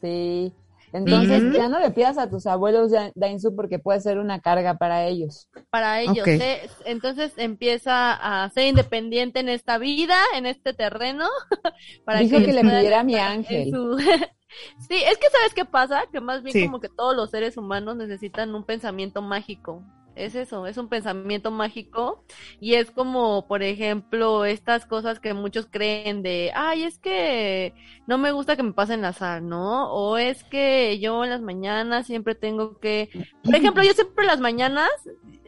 [0.00, 0.52] Sí.
[0.96, 4.78] Entonces, ya no le pidas a tus abuelos de Dainzu porque puede ser una carga
[4.78, 5.48] para ellos.
[5.70, 6.26] para ellos.
[6.26, 6.68] ¿eh?
[6.84, 8.12] Entonces empieza
[8.44, 11.26] a ser independiente en esta vida, en este terreno.
[12.04, 13.70] para Dijo que le pueda pidiera a mi ángel.
[13.70, 13.98] su-
[14.88, 16.64] sí, es que sabes qué pasa, que más bien Sí.
[16.64, 19.82] como que todos los seres humanos necesitan un pensamiento mágico.
[20.16, 22.24] Es eso, es un pensamiento mágico
[22.58, 27.74] y es como, por ejemplo, estas cosas que muchos creen de, ay, es que
[28.06, 29.92] no me gusta que me pasen la sal, ¿no?
[29.92, 33.10] O es que yo en las mañanas siempre tengo que,
[33.44, 34.88] por ejemplo, yo siempre en las mañanas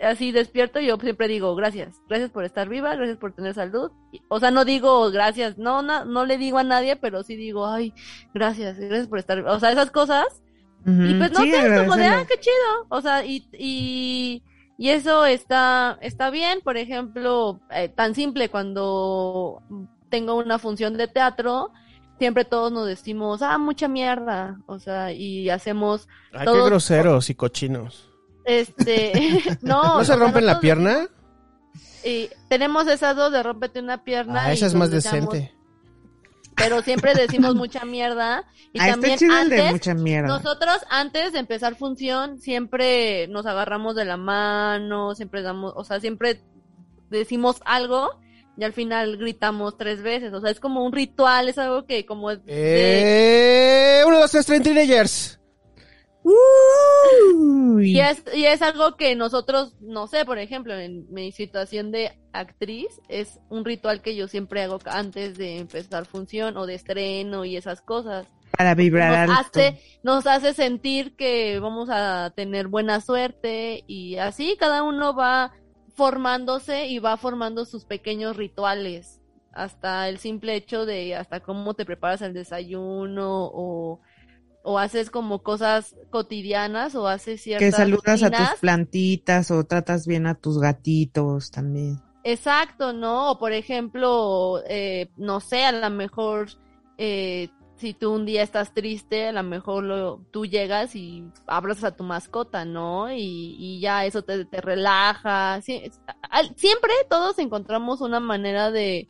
[0.03, 3.91] así despierto, yo siempre digo gracias, gracias por estar viva, gracias por tener salud.
[4.29, 7.67] O sea, no digo gracias, no, no, no le digo a nadie, pero sí digo,
[7.67, 7.95] ay,
[8.35, 10.27] gracias, gracias por estar, o sea, esas cosas.
[10.87, 12.87] Y pues no Sí, sé, como de, ah, qué chido.
[12.89, 14.43] O sea, y, y,
[14.79, 19.61] y eso está, está bien, por ejemplo, eh, tan simple cuando
[20.09, 21.73] tengo una función de teatro,
[22.19, 24.61] siempre todos nos decimos, ah, mucha mierda.
[24.67, 28.09] O sea, y hacemos, Ay, qué groseros y cochinos.
[28.45, 29.99] este, no.
[29.99, 31.09] ¿No se rompen la pierna?
[32.05, 34.45] Y tenemos esas dos de rómpete una pierna.
[34.45, 35.58] Ah, y esa es más decente.
[36.59, 38.45] Pero siempre decimos mucha mierda.
[38.73, 40.29] Y Ah, también el de antes, mucha mierda.
[40.29, 46.01] Nosotros antes de empezar función siempre nos agarramos de la mano, siempre damos, o sea,
[46.01, 46.43] siempre
[47.11, 48.11] decimos algo
[48.57, 52.05] y al final gritamos tres veces, o sea, es como un ritual, es algo que
[52.05, 55.38] como de- Eh, uno, dos, tres, tres teenagers.
[56.29, 57.93] Uy.
[57.93, 62.13] y es y es algo que nosotros, no sé, por ejemplo, en mi situación de
[62.33, 67.45] actriz es un ritual que yo siempre hago antes de empezar función o de estreno
[67.45, 68.27] y esas cosas.
[68.57, 69.51] Para vibrar nos alto.
[69.51, 75.53] hace, nos hace sentir que vamos a tener buena suerte y así cada uno va
[75.95, 79.19] formándose y va formando sus pequeños rituales
[79.53, 84.01] hasta el simple hecho de hasta cómo te preparas el desayuno o,
[84.69, 90.07] o haces como cosas cotidianas o haces ciertas Que saludas a tus plantitas o tratas
[90.07, 92.03] bien a tus gatitos también.
[92.23, 93.31] Exacto, ¿no?
[93.31, 96.49] O por ejemplo, eh, no sé, a lo mejor
[96.99, 101.85] eh, si tú un día estás triste, a lo mejor lo, tú llegas y abrazas
[101.85, 103.11] a tu mascota, ¿no?
[103.11, 105.63] Y, y ya eso te, te relaja.
[105.63, 109.09] Siempre todos encontramos una manera de,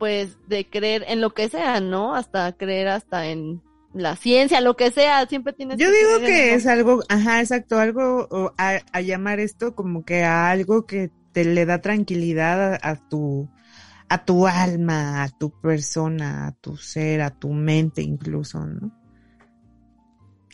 [0.00, 2.16] pues, de creer en lo que sea, ¿no?
[2.16, 3.62] Hasta creer hasta en
[4.02, 7.78] la ciencia, lo que sea, siempre tienes Yo que digo que es algo, ajá, exacto,
[7.78, 12.74] algo o a, a llamar esto como que a algo que te le da tranquilidad
[12.74, 13.48] a, a tu
[14.08, 18.92] a tu alma, a tu persona, a tu ser, a tu mente incluso, ¿no?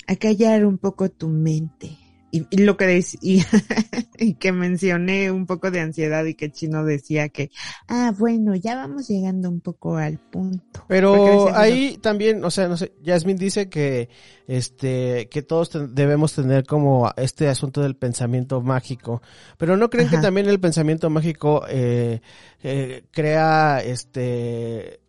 [0.07, 1.99] A callar un poco tu mente.
[2.35, 3.45] Y, y lo que dec- y,
[4.19, 7.51] y que mencioné un poco de ansiedad y que Chino decía que,
[7.89, 10.83] ah, bueno, ya vamos llegando un poco al punto.
[10.89, 14.09] Pero ahí también, o sea, no sé, Yasmin dice que,
[14.47, 19.21] este, que todos ten- debemos tener como este asunto del pensamiento mágico.
[19.59, 22.23] Pero ¿no creen que también el pensamiento mágico eh,
[22.63, 25.01] eh, crea, este,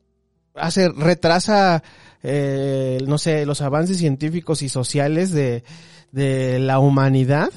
[0.56, 1.82] hace, retrasa,
[2.22, 5.64] eh, no sé, los avances científicos y sociales de,
[6.14, 7.50] de la humanidad?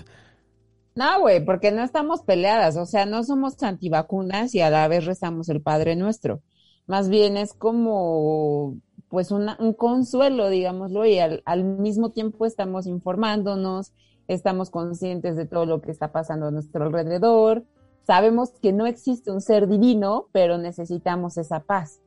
[0.95, 5.05] No, güey, porque no estamos peleadas, o sea, no somos antivacunas y a la vez
[5.05, 6.41] rezamos el Padre Nuestro.
[6.87, 8.77] Más bien es como,
[9.09, 13.93] pues, una- un consuelo, digámoslo, y al, al mismo tiempo estamos informándonos,
[14.27, 17.65] estamos conscientes de todo lo que está pasando a nuestro alrededor,
[18.07, 22.01] sabemos que no existe un ser divino, pero necesitamos esa paz.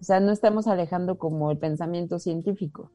[0.00, 2.90] O sea, no estamos alejando como el pensamiento científico.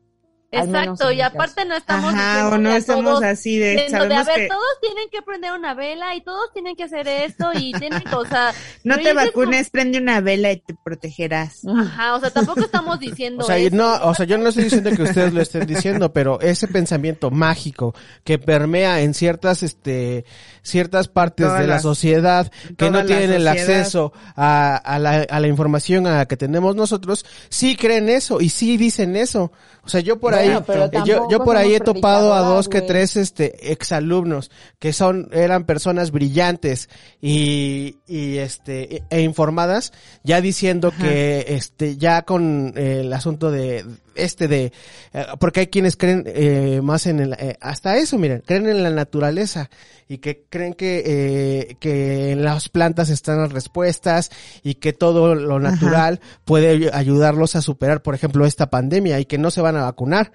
[0.52, 1.34] Exacto, y caso.
[1.36, 4.48] aparte no estamos Ajá, o no estamos todos- así de, Diciendo de, a ver, que
[4.48, 8.16] todos tienen que prender una vela y todos tienen que hacer esto y tienen que,
[8.16, 8.54] o sea,
[8.86, 11.62] no te vacunes, prende una vela y te protegerás.
[11.68, 13.76] Ajá, o sea, tampoco estamos diciendo O sea, y eso.
[13.76, 17.32] no, o sea, yo no estoy diciendo que ustedes lo estén diciendo, pero ese pensamiento
[17.32, 20.26] mágico que permea en ciertas, este,
[20.62, 25.22] ciertas partes de la las- sociedad que no la tienen el acceso a, a la,
[25.30, 29.52] a la información a la que tenemos nosotros, sí creen eso y sí dicen eso.
[29.84, 30.58] O sea, yo por ahí,
[31.06, 35.66] yo, yo por ahí he topado a dos que tres este exalumnos que son eran
[35.66, 36.90] personas brillantes
[37.22, 39.94] y, y este e informadas
[40.24, 44.72] ya diciendo que este ya con eh, el asunto de este de
[45.14, 48.82] eh, porque hay quienes creen eh, más en el eh, hasta eso miren creen en
[48.84, 49.70] la naturaleza
[50.08, 54.32] y que creen que eh, que en las plantas están las respuestas
[54.64, 59.26] y que todo lo natural puede ay- ayudarlos a superar por ejemplo esta pandemia y
[59.26, 60.32] que no se van a vacunar.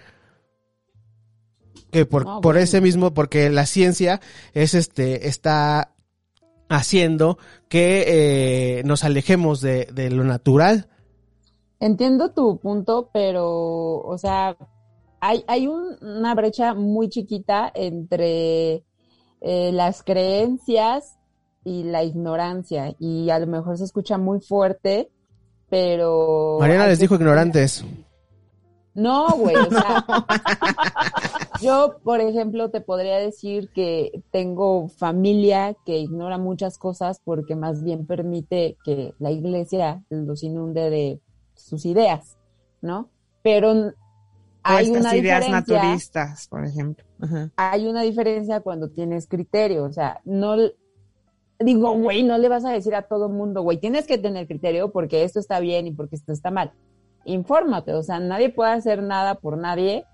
[1.93, 2.61] Que por, Ah, por bueno.
[2.61, 4.21] ese mismo porque la ciencia
[4.55, 5.93] es este está
[6.69, 7.37] haciendo
[7.69, 8.05] que
[8.79, 10.87] eh, nos alejemos de, de lo natural
[11.81, 14.57] Entiendo tu punto, pero, o sea,
[15.21, 18.85] hay, hay un- una brecha muy chiquita entre
[19.41, 21.19] eh, las creencias
[21.65, 25.11] y la ignorancia, y a lo mejor se escucha muy fuerte,
[25.71, 26.59] pero...
[26.61, 27.85] Mariana les que- dijo ignorantes.
[28.93, 30.05] No, güey, o sea,
[31.63, 37.83] yo, por ejemplo, te podría decir que tengo familia que ignora muchas cosas porque más
[37.85, 41.21] bien permite que la iglesia los inunde de
[41.63, 42.37] sus ideas,
[42.81, 43.09] ¿no?
[43.43, 43.93] Pero
[44.63, 47.05] hay estas una ideas diferencia, naturistas, por ejemplo.
[47.23, 47.51] Ajá.
[47.57, 50.57] hay una diferencia cuando tienes criterio, o sea, no
[51.59, 54.91] digo, güey, no le vas a decir a todo mundo, güey, tienes que tener criterio
[54.91, 56.73] porque esto está bien y porque esto está mal.
[57.25, 60.07] Infórmate, o sea, nadie puede hacer nada por nadie,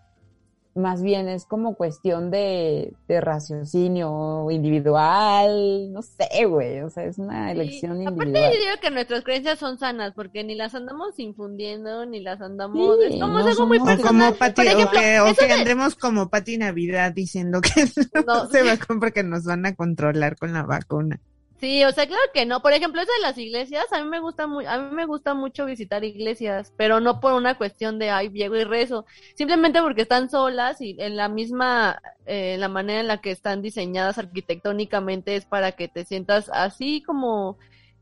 [0.77, 7.19] más bien es como cuestión de, de raciocinio individual, no sé, güey, o sea, es
[7.19, 8.53] una elección Y aparte individual.
[8.55, 12.77] yo digo que nuestras creencias son sanas porque ni las andamos infundiendo ni las andamos
[12.99, 15.47] Sí, es como no muy O como Pati, por ejemplo o que, o eso que
[15.47, 17.87] de- andremos como Pati Navidad diciendo que
[18.27, 18.45] No.
[18.45, 21.21] no se vacuna porque nos van a controlar con la vacuna.
[21.59, 22.61] Sí, o sea, claro que no.
[22.61, 25.33] Por ejemplo, eso de las iglesias, a mí me gusta muy, a mí me gusta
[25.33, 30.03] mucho visitar iglesias, pero no por una cuestión de ay, llego y rezo, simplemente porque
[30.03, 35.35] están solas y en la misma, eh, la manera en la que están diseñadas arquitectónicamente
[35.35, 37.57] es para que te sientas así como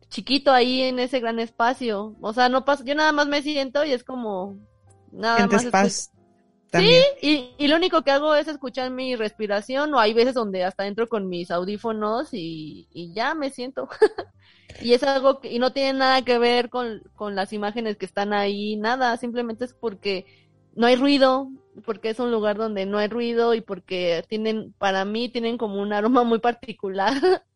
[0.08, 2.16] chiquito ahí en ese gran espacio.
[2.20, 4.58] O sea, no pasa, yo nada más me siento y es como
[5.12, 5.72] nada Sientes más.
[5.72, 6.10] paz.
[6.74, 7.04] También.
[7.22, 10.86] y, y lo único que hago es escuchar mi respiración o hay veces donde hasta
[10.86, 13.88] entro con mis audífonos y, y ya me siento.
[14.80, 18.06] y es algo que y no tiene nada que ver con, con las imágenes que
[18.06, 20.26] están ahí, nada, simplemente es porque
[20.74, 21.50] no hay ruido,
[21.84, 25.80] porque es un lugar donde no hay ruido y porque tienen, para mí tienen como
[25.80, 27.14] un aroma muy particular.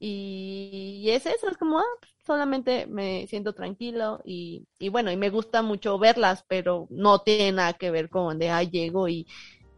[0.00, 1.84] y, y es eso, es como, ah,
[2.28, 7.50] solamente me siento tranquilo y, y bueno, y me gusta mucho verlas, pero no tiene
[7.50, 9.26] nada que ver con de, ah, llego y,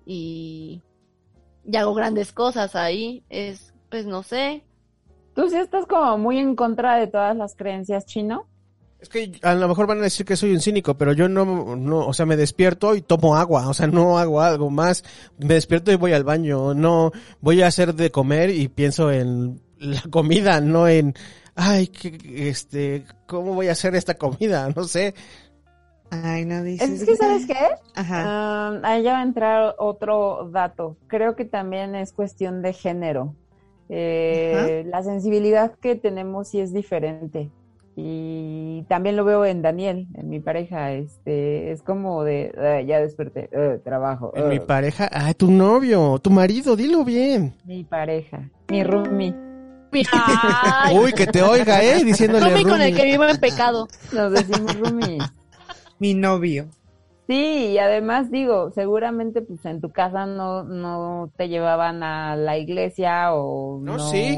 [0.04, 0.82] y,
[1.64, 4.64] y hago grandes cosas ahí, es, pues no sé,
[5.34, 8.46] Tú sí estás como muy en contra de todas las creencias chino.
[9.00, 11.74] Es que a lo mejor van a decir que soy un cínico, pero yo no,
[11.76, 15.04] no, o sea, me despierto y tomo agua, o sea, no hago algo más.
[15.38, 19.62] Me despierto y voy al baño, no voy a hacer de comer y pienso en
[19.78, 21.14] la comida, no en,
[21.54, 24.68] ay, que, este, ¿cómo voy a hacer esta comida?
[24.76, 25.14] No sé.
[26.10, 27.02] Ay, no dices.
[27.02, 27.54] Es que, ¿sabes qué?
[27.94, 28.24] Ajá.
[28.26, 30.96] Ah, ahí ya va a entrar otro dato.
[31.06, 33.36] Creo que también es cuestión de género.
[33.88, 37.50] Eh, la sensibilidad que tenemos sí es diferente.
[37.96, 40.92] Y también lo veo en Daniel, en mi pareja.
[40.92, 44.32] Este, es como de, "Ah, ya desperté, eh, trabajo.
[44.34, 44.60] En mi eh".
[44.60, 47.54] pareja, ay, tu novio, tu marido, dilo bien.
[47.64, 49.49] Mi pareja, mi roomie.
[50.12, 53.88] Ay, Uy, que te oiga, eh, diciéndole Romy con el que vivo en pecado.
[54.12, 55.22] Nos decimos roomies.
[55.98, 56.68] Mi novio.
[57.30, 57.36] Sí,
[57.68, 63.32] y además digo, seguramente pues en tu casa no, no te llevaban a la iglesia
[63.34, 64.10] o No, no.
[64.10, 64.36] sí.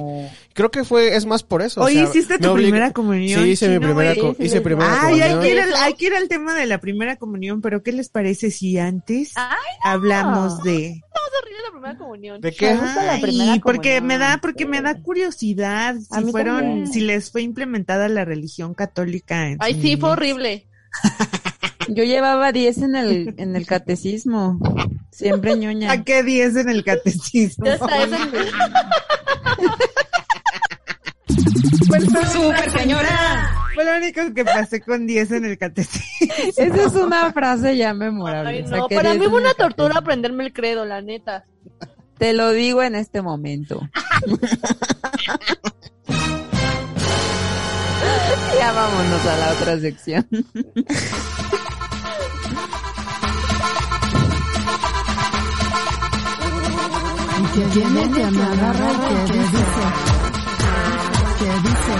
[0.52, 1.80] Creo que fue, es más por eso.
[1.80, 3.42] o Oye, sea, ¿hiciste tu oblig- primera comunión?
[3.44, 5.40] Sí, hice mi primera, co- hice sí, primera Ay, hay comunión.
[5.40, 8.10] que, ir al, hay que ir al tema de la primera comunión, pero ¿qué les
[8.10, 11.00] parece si antes Ay, hablamos de...
[11.14, 12.40] Vamos a reír de la primera comunión.
[12.42, 12.68] ¿De qué?
[12.68, 16.86] Ay, porque comunión, me da, porque me da curiosidad A si fueron, también.
[16.88, 19.48] si les fue implementada la religión católica.
[19.48, 20.68] En Ay, sí, fue horrible.
[21.88, 24.58] Yo llevaba 10 en el, en el catecismo.
[25.10, 25.90] Siempre ñoña.
[25.92, 27.66] ¿A qué 10 en el catecismo?
[27.66, 28.52] Ya está, eso es-
[32.32, 33.50] ¡Súper señora!
[33.74, 36.34] Fue lo único que pasé con 10 en el catecismo.
[36.56, 38.50] Esa es una frase ya memorable.
[38.50, 39.98] Ay, no, para 10 mí fue una tortura catecismo.
[39.98, 41.44] aprenderme el credo, la neta.
[42.18, 43.80] Te lo digo en este momento.
[48.62, 50.24] ya vámonos a la otra sección.
[57.54, 58.96] que viene que me agarra y
[59.26, 59.84] que dice,
[61.38, 61.94] que dice,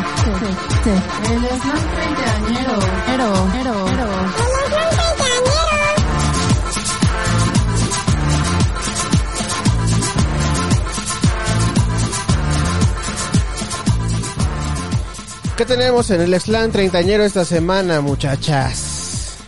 [15.62, 19.38] ¿Qué tenemos en el slam treintañero esta semana, muchachas?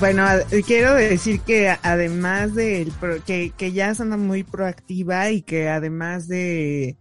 [0.00, 0.26] Bueno,
[0.66, 2.90] quiero decir que además de
[3.24, 6.96] que, que ya anda muy proactiva y que además de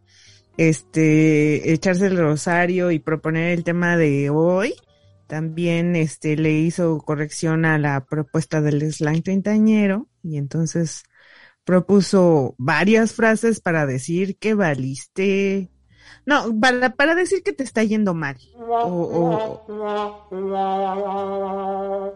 [0.58, 4.76] este echarse el rosario y proponer el tema de hoy,
[5.26, 11.02] también este le hizo corrección a la propuesta del slang treintañero y entonces
[11.64, 15.72] propuso varias frases para decir que valiste
[16.26, 18.38] no, para, para decir que te está yendo mal.
[18.58, 19.62] O,
[20.40, 22.14] o...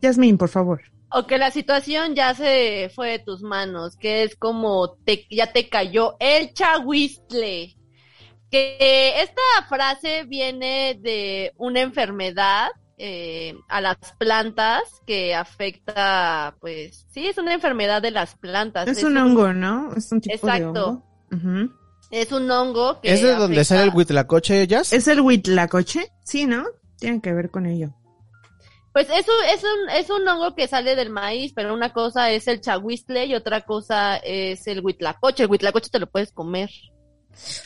[0.00, 0.80] Yasmin, por favor.
[1.10, 5.52] O que la situación ya se fue de tus manos, que es como te, ya
[5.52, 7.76] te cayó el chahuistle.
[8.50, 17.26] Que esta frase viene de una enfermedad eh, a las plantas que afecta, pues, sí,
[17.26, 18.88] es una enfermedad de las plantas.
[18.88, 19.94] Es un hongo, ¿no?
[19.94, 20.86] Es un tipo de Exacto.
[20.86, 21.04] hongo.
[21.32, 21.81] Ujú.
[22.12, 24.92] Es un hongo que ¿Es de donde afecta- sale el huitlacoche, Jazz?
[24.92, 26.12] ¿Es el huitlacoche?
[26.24, 26.64] Sí, ¿no?
[26.98, 27.94] Tiene que ver con ello.
[28.92, 32.30] Pues es un, es un, es un hongo que sale del maíz, pero una cosa
[32.30, 35.44] es el chahuistle y otra cosa es el huitlacoche.
[35.44, 36.70] El huitlacoche te lo puedes comer.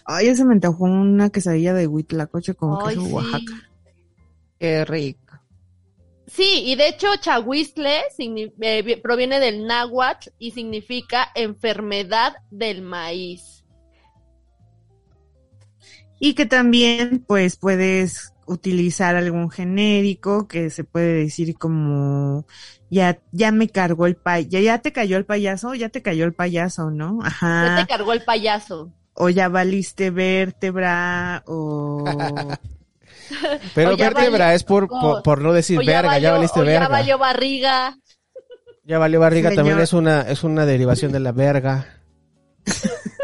[0.04, 3.12] Ay, ya se me antojó una quesadilla de huitlacoche con Ay, queso sí.
[3.12, 3.52] Oaxaca.
[4.60, 5.20] Qué rico.
[6.28, 13.55] Sí, y de hecho chahuistle eh, vi- proviene del náhuatl y significa enfermedad del maíz.
[16.18, 22.46] Y que también, pues, puedes utilizar algún genérico que se puede decir como
[22.90, 26.24] ya ya me cargó el pay ya ya te cayó el payaso ya te cayó
[26.24, 28.92] el payaso no Ya ajá te cargó el payaso.
[29.14, 32.04] o ya valiste vértebra o
[33.74, 36.60] Pero O ya vértebra valió- es por, por, por no decir ya verga, ya valiste
[36.60, 36.88] o ya verga.
[36.88, 37.98] valió barriga.
[38.84, 39.64] Ya valió barriga, Señor.
[39.64, 41.98] también es una, es una derivación de la verga.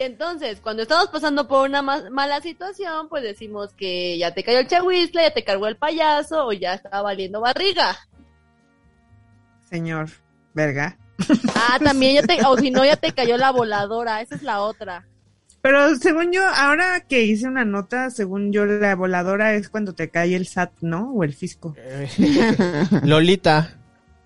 [0.00, 4.58] entonces, cuando estamos pasando por una ma- mala situación, pues decimos que ya te cayó
[4.58, 7.96] el chahuistle, ya te cargó el payaso o ya estaba valiendo barriga.
[9.68, 10.08] señor
[10.54, 10.96] verga
[11.54, 14.62] Ah, también ya te, o si no, ya te cayó la voladora, esa es la
[14.62, 15.06] otra.
[15.60, 20.08] Pero según yo, ahora que hice una nota, según yo, la voladora es cuando te
[20.08, 21.12] cae el SAT, ¿no?
[21.12, 21.76] O el fisco.
[23.04, 23.76] Lolita.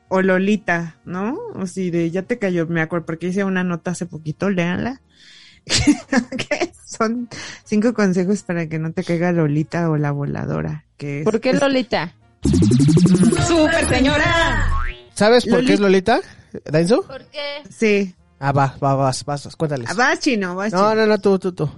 [0.09, 1.37] O Lolita, ¿no?
[1.57, 5.01] O si de ya te cayó, me acuerdo, porque hice una nota hace poquito, léanla.
[6.36, 7.28] que son
[7.64, 10.84] cinco consejos para que no te caiga Lolita o la voladora.
[10.96, 12.14] Que es, ¿Por qué es- Lolita?
[13.46, 14.66] ¡Super señora!
[15.14, 16.20] ¿Sabes por Loli- qué es Lolita?
[16.70, 17.02] ¿Dainzu?
[17.06, 17.62] ¿Por qué?
[17.70, 18.14] Sí.
[18.38, 19.88] Ah, va, va, vas, vas, cuéntales.
[19.90, 20.94] Ah, Va chino, va No, chino.
[20.94, 21.70] no, no, tú, tú, tú.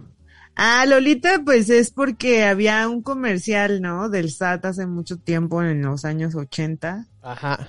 [0.57, 4.09] Ah, Lolita, pues es porque había un comercial, ¿no?
[4.09, 7.07] Del SAT hace mucho tiempo, en los años 80.
[7.23, 7.69] Ajá.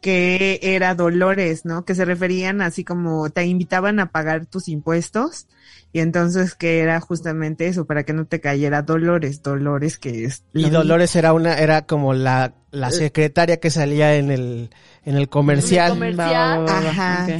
[0.00, 1.84] Que era Dolores, ¿no?
[1.84, 5.46] Que se referían así como te invitaban a pagar tus impuestos
[5.92, 10.44] y entonces que era justamente eso, para que no te cayera Dolores, Dolores que es...
[10.52, 14.70] Y Dolores era una, era como la, la secretaria que salía en el,
[15.04, 15.96] en el comercial.
[15.96, 16.68] En el comercial.
[16.68, 17.26] Ajá.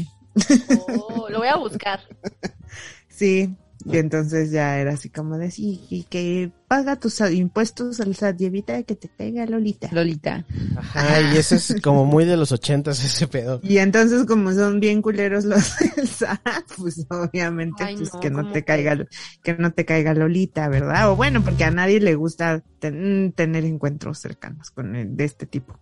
[0.96, 2.00] Oh, lo voy a buscar.
[3.08, 3.56] Sí,
[3.90, 8.40] y entonces ya era así como de sí, y que paga tus impuestos al SAT
[8.42, 9.88] y evita que te caiga Lolita.
[9.90, 10.44] Lolita.
[10.76, 13.60] Ajá, y ese es como muy de los ochentas ese pedo.
[13.60, 16.40] Y entonces como son bien culeros los del SAT,
[16.76, 18.64] pues obviamente Ay, pues no, que no ¿cómo te que?
[18.64, 19.06] caiga
[19.42, 21.10] que no te caiga Lolita, ¿verdad?
[21.10, 25.46] O bueno, porque a nadie le gusta ten- tener encuentros cercanos con el- de este
[25.46, 25.76] tipo.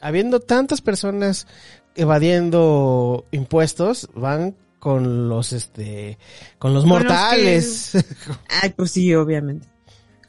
[0.00, 1.46] Habiendo tantas personas
[1.94, 6.18] evadiendo impuestos, van con los, este,
[6.58, 7.92] con los Con los mortales.
[8.62, 9.68] Ay, pues sí, obviamente.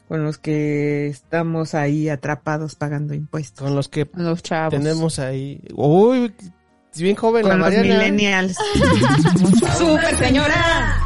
[0.06, 3.64] Con los que estamos ahí atrapados pagando impuestos.
[3.66, 4.74] con los que Los chavos.
[4.74, 5.62] tenemos ahí.
[5.74, 6.32] Uy,
[6.94, 8.56] es bien joven la Con los millennials.
[9.78, 10.98] ¡Super señora!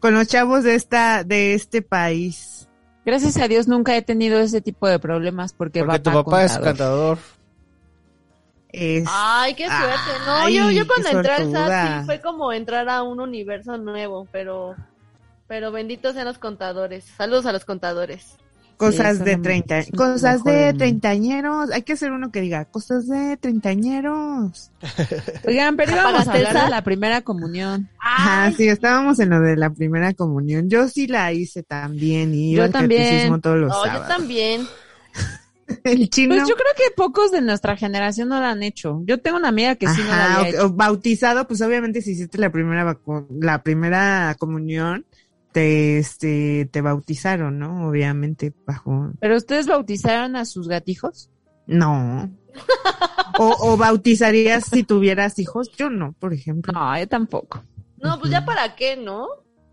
[0.00, 2.68] con los chavos de esta, de este país.
[3.04, 6.56] Gracias a Dios nunca he tenido ese tipo de problemas porque, Porque tu papá es
[6.58, 7.18] cantador.
[8.72, 10.10] Es- Ay, qué suerte.
[10.26, 11.50] No, Ay, yo, yo cuando entré al.
[11.52, 14.76] SAT sí fue como entrar a un universo nuevo, pero,
[15.48, 17.04] pero benditos sean los contadores.
[17.16, 18.36] Saludos a los contadores.
[18.76, 21.70] cosas Sí, de treinta, cosas de treintañeros.
[21.72, 24.70] Hay que hacer uno que diga cosas de treintañeros.
[25.46, 27.88] Oigan, pero íbamos a ¿Apagaste el hablar de la primera comunión.
[27.98, 30.70] Ajá, Ay, sí, estábamos en lo de la primera comunión.
[30.70, 33.02] Yo sí la hice también y iba Yo al también.
[33.02, 34.08] catecismo todos los no, yo sábados.
[34.16, 34.66] también.
[35.84, 36.34] El chino.
[36.34, 39.00] Pues yo creo que pocos de nuestra generación no lo han hecho.
[39.04, 40.66] Yo tengo una amiga que sí no lo Ajá, había hecho.
[40.66, 42.98] o bautizado, pues obviamente si hiciste la primera
[43.40, 45.06] la primera comunión,
[45.52, 47.88] te este te bautizaron, ¿no?
[47.88, 51.30] Obviamente bajo ¿Pero ustedes bautizaron a sus gatijos?
[51.66, 52.30] no.
[53.38, 56.72] O, o bautizarías si tuvieras hijos, yo no, por ejemplo.
[56.72, 57.62] No, yo tampoco.
[58.02, 59.28] No, pues ya para qué, ¿no?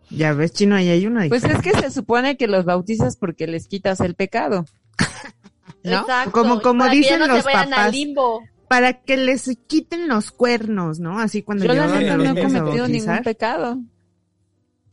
[0.09, 1.71] Ya ves, chino, ahí hay una Pues diferencia.
[1.71, 4.63] es que se supone que los bautizas porque les quitas el pecado.
[5.91, 6.01] ¿No?
[6.01, 7.91] Exacto, Como- como para que dicen se los al papás.
[7.91, 8.43] limbo.
[8.67, 11.19] Para que les quiten los cuernos, ¿no?
[11.19, 13.77] Así cuando Yo la llevaban neta a no he cometido ningún pecado.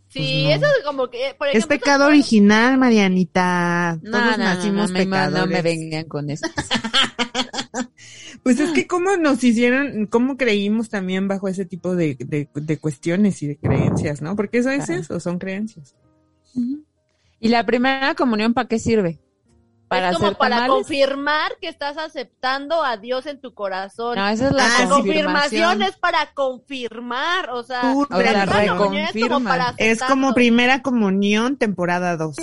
[0.09, 0.67] Sí, Pues no.
[0.69, 3.99] eso es como que, por Es ejemplo, pecado original, Marianita.
[4.01, 5.41] No, Todos no, nacimos no, pecadores.
[5.41, 6.47] no me vengan con eso.
[8.43, 12.79] Pues es que cómo nos hicieron, cómo creímos también bajo ese tipo de, de, de
[12.79, 14.37] cuestiones y de creencias, ¿no?
[14.37, 15.01] Porque eso es Claro.
[15.01, 15.95] eso, son creencias.
[17.41, 19.19] ¿Y la primera comunión para qué sirve?
[19.95, 20.75] ¿Para es como hacer para tamales?
[20.75, 24.17] confirmar que estás aceptando a Dios en tu corazón.
[24.17, 25.83] No, esa es la Ah, la confirmación confirmación.
[25.83, 31.57] es para confirmar, o sea, Tú la O es como para Es como primera comunión,
[31.57, 32.37] temporada 2.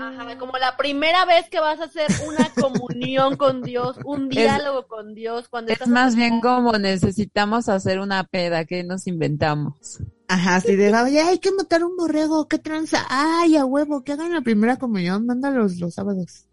[0.00, 4.86] Ajá, como la primera vez que vas a hacer una comunión con Dios, un diálogo
[4.86, 9.98] con Dios, cuando Es estás más bien como necesitamos hacer una peda que nos inventamos.
[10.28, 14.12] Ajá, así de, oye, hay que matar un borrego, qué tranza, ay, a huevo, que
[14.12, 16.44] hagan la primera comunión, mándalos los sábados.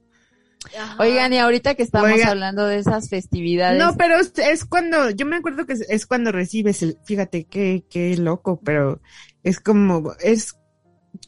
[0.78, 0.96] Ajá.
[1.00, 2.30] Oigan, y ahorita que estamos Oiga.
[2.30, 3.80] hablando de esas festividades.
[3.80, 7.46] No, pero es, es cuando, yo me acuerdo que es, es cuando recibes el, fíjate
[7.46, 9.02] qué, qué loco, pero
[9.44, 10.56] es como, es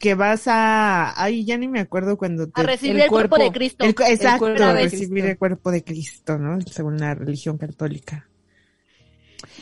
[0.00, 3.36] que vas a, ay, ya ni me acuerdo cuando te, a recibir el el, cuerpo,
[3.36, 3.44] cuerpo.
[3.44, 3.84] de Cristo.
[3.84, 5.28] el exacto, cuerpo de recibir Cristo.
[5.28, 6.60] el cuerpo de Cristo, ¿no?
[6.62, 8.27] Según la religión católica.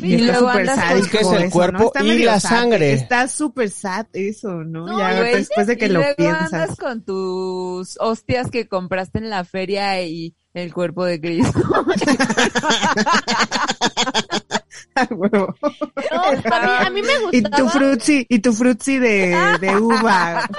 [0.01, 2.05] Y está luego andas con- que es el eso, cuerpo ¿no?
[2.05, 2.93] Y la sad, sangre.
[2.93, 4.87] Está súper sad eso, ¿no?
[4.87, 6.53] No, ya güey, después de que y lo luego piensas.
[6.53, 11.61] andas con tus hostias que compraste en la feria y el cuerpo de Cristo.
[14.95, 15.55] A huevo.
[16.11, 17.57] No, a mí, a mí me Y gustaba.
[17.59, 20.49] tu frutzi, y tu frutzi de, de uva.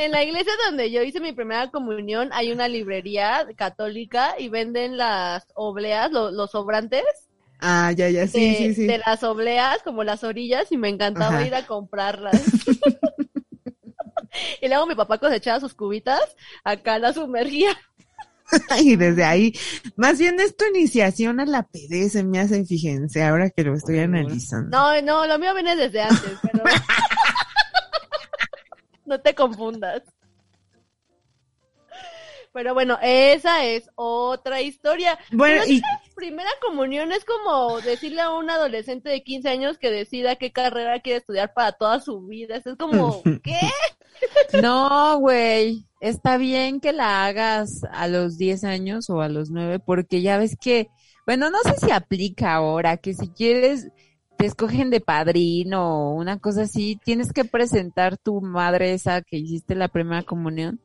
[0.00, 4.96] En, la iglesia donde yo hice mi primera comunión hay una librería católica y venden
[4.96, 7.04] las obleas, lo- los sobrantes
[7.60, 8.86] Ah, ya, ya, sí, de, sí, sí.
[8.86, 11.46] de las obleas, como las orillas, y me encantaba Ajá.
[11.46, 12.42] ir a comprarlas.
[14.60, 16.20] y luego mi papá cosechaba sus cubitas,
[16.64, 17.70] acá las sumergía.
[18.80, 19.52] Y desde ahí,
[19.96, 23.74] más bien es tu iniciación a la PD, se me hace, fíjense, ahora que lo
[23.74, 24.68] estoy analizando.
[24.70, 26.62] No, no, lo mío viene desde antes, pero...
[29.08, 30.02] no te confundas.
[32.52, 35.18] Pero bueno, esa es otra historia.
[35.30, 35.82] Bueno, Pero y
[36.14, 41.00] Primera comunión es como decirle a un adolescente de 15 años que decida qué carrera
[41.00, 42.56] quiere estudiar para toda su vida.
[42.56, 43.60] Eso Es como, ¿qué?
[44.62, 45.84] No, güey.
[46.00, 50.38] Está bien que la hagas a los 10 años o a los 9, porque ya
[50.38, 50.88] ves que,
[51.26, 53.88] bueno, no sé si aplica ahora, que si quieres,
[54.36, 59.36] te escogen de padrino o una cosa así, tienes que presentar tu madre esa que
[59.36, 60.80] hiciste la primera comunión.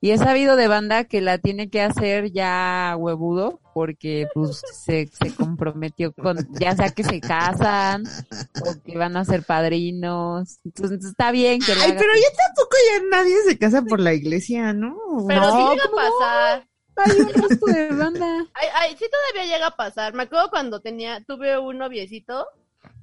[0.00, 5.06] Y he sabido de banda que la tiene que hacer ya huevudo, porque pues se,
[5.06, 8.04] se comprometió con, ya sea que se casan
[8.66, 10.58] o que van a ser padrinos.
[10.62, 14.12] Entonces está bien que la Ay, pero ya tampoco ya nadie se casa por la
[14.12, 14.94] iglesia, ¿no?
[15.26, 16.68] Pero No, sí llega ¿cómo a pasar.
[16.96, 18.46] Hay un resto de banda.
[18.52, 20.12] Ay, ay, sí todavía llega a pasar.
[20.12, 22.46] Me acuerdo cuando tenía, tuve un noviecito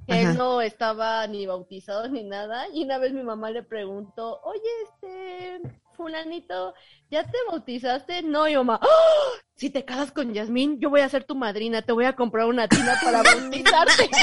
[0.07, 0.31] que Ajá.
[0.31, 2.65] él no estaba ni bautizado ni nada.
[2.73, 5.61] Y una vez mi mamá le preguntó, oye, este,
[5.95, 6.73] fulanito,
[7.09, 8.23] ¿ya te bautizaste?
[8.23, 9.31] No, y mamá, ¡Oh!
[9.55, 12.47] si te casas con Yasmín, yo voy a ser tu madrina, te voy a comprar
[12.47, 14.09] una tina para bautizarte.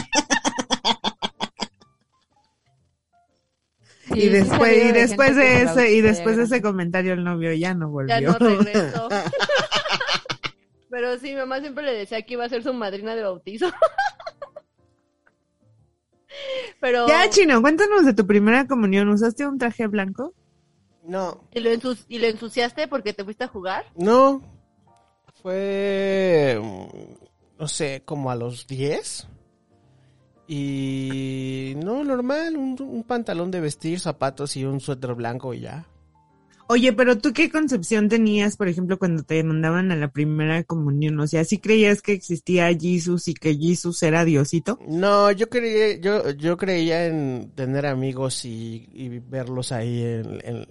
[4.13, 7.25] Sí, y después, y de después de se ese, y después de ese comentario el
[7.25, 8.19] novio ya no volvió.
[8.19, 9.09] ya no regresó.
[10.91, 13.71] Pero sí, mi mamá siempre le decía que iba a ser su madrina de bautizo.
[16.81, 17.07] Pero...
[17.09, 19.09] Ya, chino, cuéntanos de tu primera comunión.
[19.09, 20.33] ¿Usaste un traje blanco?
[21.05, 23.87] No, ¿Y lo, ensu- ¿Y lo ensuciaste porque te fuiste a jugar?
[23.97, 24.43] no.
[25.41, 26.61] Fue,
[27.61, 29.29] no sé, como a los 10.
[30.49, 35.87] Y no, normal, un, un pantalón de vestir, zapatos y un suéter blanco y ya.
[36.71, 41.19] Oye, pero tú qué concepción tenías, por ejemplo, cuando te mandaban a la primera comunión?
[41.19, 44.79] O sea, ¿sí creías que existía Jesús y que Jesús era Diosito?
[44.87, 50.67] No, yo creía, yo, yo creía en tener amigos y, y verlos ahí en, en,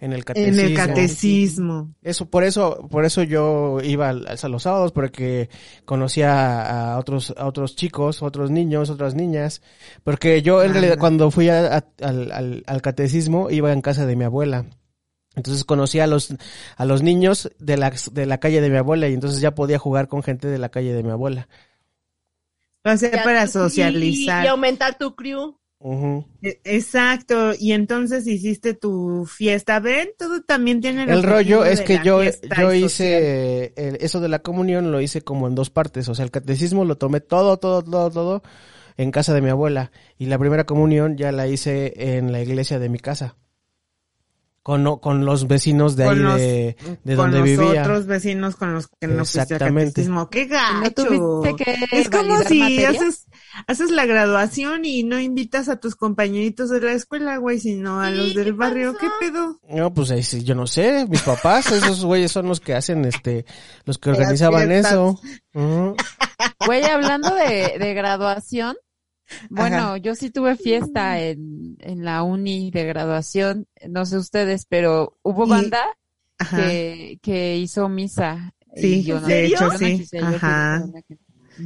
[0.00, 0.62] en el En catecismo.
[0.62, 1.94] el catecismo.
[2.02, 5.50] Eso, por eso, por eso yo iba al- a los sábados, porque
[5.84, 9.60] conocía a otros, a otros chicos, otros niños, otras niñas,
[10.04, 10.72] porque yo en Ah.
[10.72, 14.64] realidad cuando fui a- a- al, al, al catecismo iba en casa de mi abuela.
[15.36, 16.34] Entonces conocí a los,
[16.76, 19.78] a los niños de la, de la calle de mi abuela y entonces ya podía
[19.78, 21.48] jugar con gente de la calle de mi abuela.
[22.84, 24.44] O sea, Ya- para socializar.
[24.44, 25.56] Y, aumentar tu crew.
[26.40, 29.80] E- Exacto, y entonces hiciste tu fiesta.
[29.80, 34.28] Ven, todo también tiene El objetivo rollo es que yo, yo hice el- eso de
[34.28, 37.58] la comunión lo hice como en dos partes, o sea, el catecismo lo tomé todo,
[37.58, 38.42] todo, todo, todo
[38.96, 42.78] en casa de mi abuela y la primera comunión ya la hice en la iglesia
[42.78, 43.36] de mi casa.
[44.64, 47.82] Con, no- con los vecinos de ahí Con los- de, de con donde los vivía.
[47.82, 49.90] otros vecinos con los que no fuiste Exactamente.
[49.90, 50.30] catecismo.
[50.30, 51.42] ¡Qué ¿No gacho!
[51.56, 52.88] que Es como si materia?
[52.88, 53.26] haces,
[53.66, 58.08] haces la graduación y no invitas a tus compañeritos de la escuela, güey, sino a
[58.10, 58.96] los ¿qué del barrio.
[58.96, 59.60] ¿Qué pedo?
[59.68, 63.04] No, pues ahí sí, yo no sé, mis papás, esos güeyes son los que hacen,
[63.04, 63.44] este,
[63.84, 65.20] los que organizaban eso.
[65.52, 65.94] Ujú.
[66.66, 68.76] Güey, hablando de, de graduación,
[69.50, 69.96] bueno, Ajá.
[69.98, 75.46] yo sí tuve fiesta en, en la uni de graduación, no sé ustedes, pero hubo
[75.46, 75.82] Y- banda
[76.54, 78.52] que, que hizo misa.
[78.76, 79.96] Sí, y yo no- de yo hecho, no sí.
[79.98, 80.84] quise, yo fui de Ajá.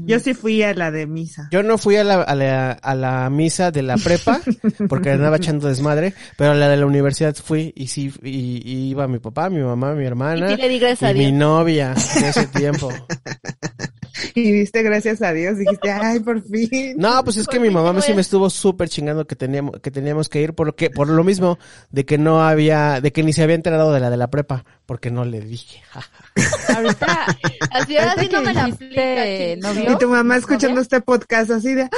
[0.04, 1.48] Yo sí fui a la de misa.
[1.50, 4.38] Yo no fui a la, a la, a la misa de la prepa
[4.90, 8.90] porque andaba echando desmadre, pero a la de la universidad fui y sí, y, y
[8.90, 12.46] iba mi papá, mi mamá, mi Y hermana sí le y mi novia de ese
[12.48, 12.90] tiempo.
[14.34, 16.94] Y diste gracias a Dios, dijiste, ay, por fin.
[16.96, 19.90] No, pues es que mi mamá me- sí me estuvo súper chingando que teníamos, que
[19.90, 21.58] teníamos que ir por lo que, por lo mismo
[21.90, 24.64] de que no había, de que ni se había enterado de la de la prepa,
[24.86, 25.82] porque no le dije.
[26.78, 27.26] Ahorita,
[27.70, 31.00] Así ahora ahorita sí no que me la aplica, novio, Y tu mamá escuchando este
[31.00, 31.88] podcast así de, ¡Ah!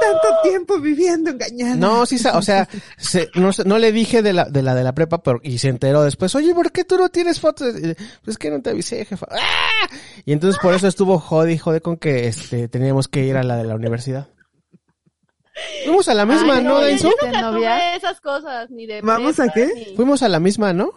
[0.00, 1.76] tanto tiempo viviendo engañada.
[1.76, 2.68] No, sí, o sea,
[2.98, 5.68] se- no, no le dije de la, de la de la prepa, pero, y se
[5.68, 7.72] enteró después, oye, ¿por qué tú no tienes fotos?
[7.80, 9.26] Pues es que no te avisé, jefa.
[9.30, 9.88] ¡Ah!
[10.24, 13.42] Y entonces por eso estuvo jode y jode con que, este, teníamos que ir a
[13.42, 14.28] la de la universidad.
[15.84, 17.08] Fuimos a la misma, Ay, ¿no, no, yo, Dainzo?
[17.10, 17.76] yo nunca ¿Novia?
[17.76, 19.70] tuve esas cosas, ni de ¿Vamos a qué?
[19.74, 20.90] ni- Fuimos a la misma, ¿no?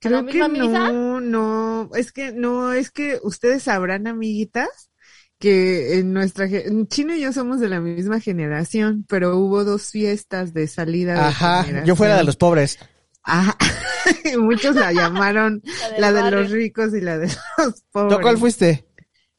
[0.00, 0.90] Creo que misa?
[0.92, 4.90] no, no, es que no, es que ustedes sabrán, amiguitas,
[5.38, 6.48] que en nuestra,
[6.88, 11.20] Chino y yo somos de la misma generación, pero hubo dos fiestas de salida de
[11.20, 11.86] Ajá, generación.
[11.86, 12.78] yo fuera de los pobres.
[13.22, 13.56] Ajá,
[14.32, 15.62] y muchos la llamaron
[15.98, 17.26] la de los ricos y la de
[17.58, 18.16] los pobres.
[18.16, 18.86] ¿Tú cuál fuiste?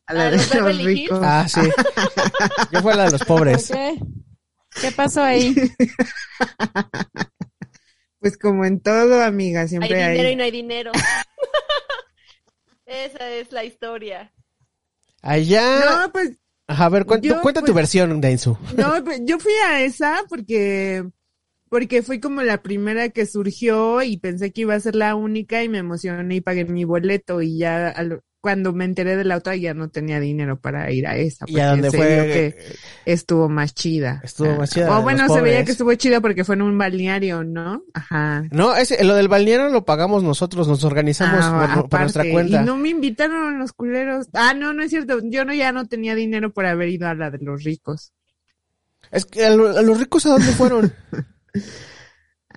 [0.07, 1.19] A la ¿La de de los ricos.
[1.21, 1.61] Ah, sí.
[2.71, 3.67] Yo fui a la de los ¿por pobres.
[3.71, 3.95] qué?
[4.81, 5.55] ¿Qué pasó ahí?
[8.27, 10.35] Pues como en todo, amiga, Hay siempre dinero y hay.
[10.35, 10.91] no hay dinero.
[12.85, 14.33] Esa es la historia.
[15.21, 15.79] Allá.
[16.05, 16.37] No, pues
[16.69, 18.57] Ajá, a ver, cuenta, Yo, cuenta tu pues- versión, Dainzu.
[18.75, 21.05] No, pues, yo fui a esa porque
[21.69, 25.63] porque fue como la primera que surgió y pensé que iba a ser la única
[25.63, 29.37] y me emocioné y pagué mi boleto y ya al- cuando me enteré de la
[29.37, 31.45] otra ya no tenía dinero para ir a esa.
[31.47, 32.07] ¿Y a se fue?
[32.07, 32.57] que
[33.05, 34.21] estuvo más chida.
[34.23, 37.43] Estuvo más chida, O bueno, se veía que estuvo chida porque fue en un balneario,
[37.43, 37.83] ¿no?
[37.93, 38.43] Ajá.
[38.51, 42.61] No, ese, lo del balneario lo pagamos nosotros, nos organizamos Ah, por, por nuestra cuenta.
[42.61, 44.27] Y no me invitaron los culeros.
[44.33, 45.19] Ah, no, no es cierto.
[45.23, 48.13] Yo no ya no tenía dinero por haber ido a la de los ricos.
[49.11, 50.93] Es que a, lo- a los ricos a dónde fueron?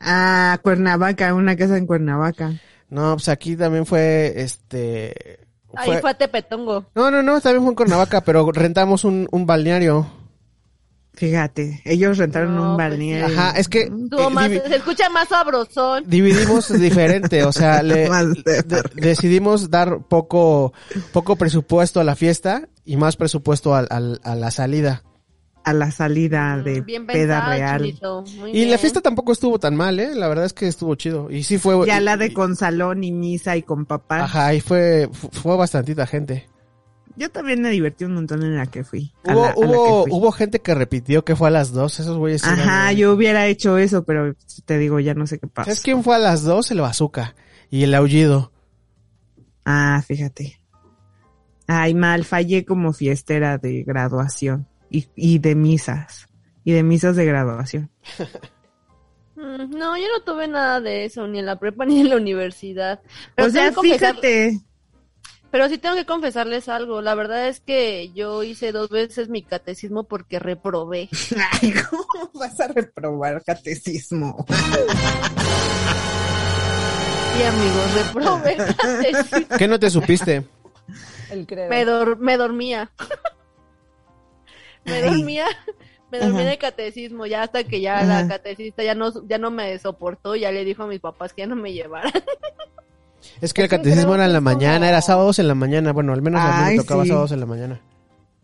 [0.02, 2.52] Ah, Cuernavaca, una casa en Cuernavaca.
[2.88, 5.40] no, pues aquí también fue, este...
[5.76, 6.86] Ahí fue- fue a Tepetongo.
[6.94, 10.06] No, no, no, también fue en Cuernavaca, pero rentamos un, un balneario.
[11.12, 13.36] Fíjate, ellos rentaron No, un pues balneario.
[13.38, 16.04] Ajá, es que Estuvo eh, más, divi- se escucha más sabrosón.
[16.06, 18.08] dividimos diferente, o sea, le,
[18.44, 20.72] de- decidimos dar poco,
[21.12, 25.02] poco presupuesto a la fiesta y más presupuesto al- a la salida.
[25.64, 27.86] A la salida de Mm, Bien peda pensado, real.
[28.48, 28.70] Y bien.
[28.70, 30.14] la fiesta tampoco estuvo tan mal, ¿eh?
[30.14, 31.30] La verdad es que estuvo chido.
[31.30, 31.86] Y sí fue...
[31.86, 34.24] Ya y- la de y- con salón y misa y con papá.
[34.24, 36.48] Ajá, y fue, fu- fue bastantita gente.
[37.16, 39.12] Yo también me divertí un montón en la que fui.
[39.24, 40.18] Hubo, la- hubo, que fui.
[40.18, 42.42] hubo gente que repitió que fue a las dos, esos güeyes.
[42.44, 44.34] Ajá, de- yo hubiera hecho eso, pero
[44.64, 45.66] te digo, ya no sé qué pasa.
[45.66, 46.70] ¿Sabes quién fue a las dos?
[46.70, 47.34] El bazooka.
[47.68, 48.52] Y el aullido.
[49.66, 50.58] Ah, fíjate.
[51.66, 56.26] Ay, mal, fallé como fiestera de graduación y, y de misas.
[56.64, 57.90] Y de misas de graduación.
[59.36, 62.16] Mm, No, yo no tuve nada de eso, ni en la prepa ni en la
[62.16, 63.00] universidad.
[63.34, 64.60] Pero, o sea, tengo que confesar- fíjate.
[65.50, 67.00] pero sí tengo que confesarles algo.
[67.02, 71.08] La verdad es que yo hice dos veces mi catecismo porque reprobé.
[71.62, 74.44] Ay, ¿cómo vas a reprobar catecismo?
[77.36, 79.56] Sí, amigos, reprobé catecismo.
[79.56, 80.44] ¿Qué no te supiste?
[81.30, 81.70] El credo.
[81.70, 82.90] Me, dor- me dormía.
[84.84, 85.02] Me Ay.
[85.02, 85.46] dormía.
[86.10, 86.42] Me dormí Ajá.
[86.42, 88.22] en el catecismo ya hasta que ya Ajá.
[88.22, 91.42] la catecista ya no, ya no me soportó, ya le dijo a mis papás que
[91.42, 92.10] ya no me llevaran.
[93.40, 95.92] Es que el catecismo era en la mañana, era sábados en la mañana.
[95.92, 97.10] Bueno, al menos a mí me tocaba sí.
[97.10, 97.80] sábados en la mañana.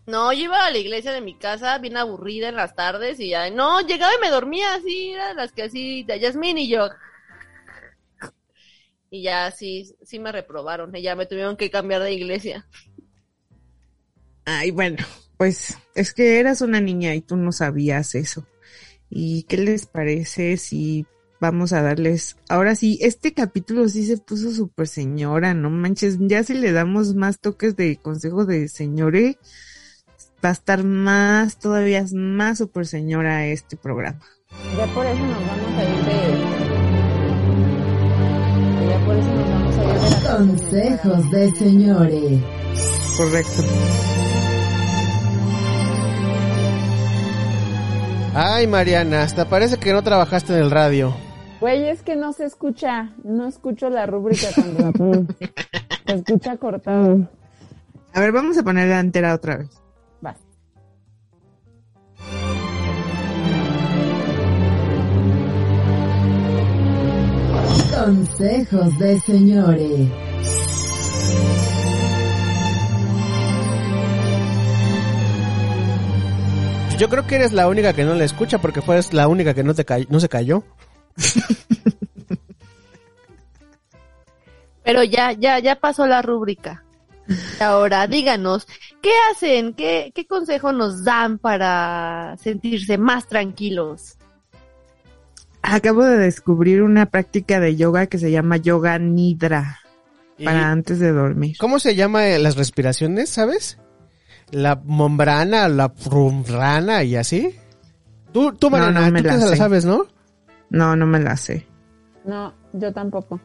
[0.07, 3.30] No, yo iba a la iglesia de mi casa bien aburrida en las tardes y
[3.30, 6.89] ya, no, llegaba y me dormía así, eran las que así, de Yasmín y yo.
[9.11, 12.66] Y ya sí, sí me reprobaron, y ya me tuvieron que cambiar de iglesia.
[14.45, 15.05] Ay, bueno,
[15.37, 18.47] pues es que eras una niña y tú no sabías eso.
[19.09, 21.07] ¿Y qué les parece si
[21.41, 22.37] vamos a darles...
[22.49, 27.14] Ahora sí, este capítulo sí se puso súper señora, no manches, ya si le damos
[27.14, 29.39] más toques de consejo de señore,
[30.45, 34.20] va a estar más, todavía es más super señora este programa.
[34.76, 36.57] Ya por eso nos vamos a ir de...
[38.89, 42.43] Ya por eso nos vamos a ir de la Consejos de señores.
[43.16, 44.15] Correcto.
[48.39, 51.16] Ay, Mariana, hasta parece que no trabajaste en el radio.
[51.59, 55.32] Güey, es que no se escucha, no escucho la rúbrica cuando
[56.07, 57.26] se escucha cortado.
[58.12, 59.70] A ver, vamos a poner la entera otra vez.
[60.22, 60.37] Va.
[68.05, 70.26] Consejos de señores.
[76.99, 79.62] Yo creo que eres la única que no la escucha porque fue la única que
[79.62, 80.64] no, te no se cayó.
[84.82, 86.84] Pero ya, ya, ya pasó la rúbrica.
[87.28, 88.66] Y Ahora, díganos,
[89.03, 89.74] ¿qué hacen?
[89.74, 94.16] ¿Qué, qué consejo nos dan para sentirse más tranquilos?
[95.61, 99.80] Acabo de descubrir una práctica de yoga que se llama yoga nidra
[100.42, 101.57] para antes de dormir.
[101.59, 103.76] ¿Cómo se llama eh, las respiraciones, sabes?
[104.53, 107.55] La mombrana, la prumrana y así.
[108.32, 109.57] Tú, tú No, Mariana, no me tú la que se la sé.
[109.57, 110.07] sabes, ¿no?
[110.70, 111.66] No, no me la sé.
[112.24, 113.40] No, yo tampoco.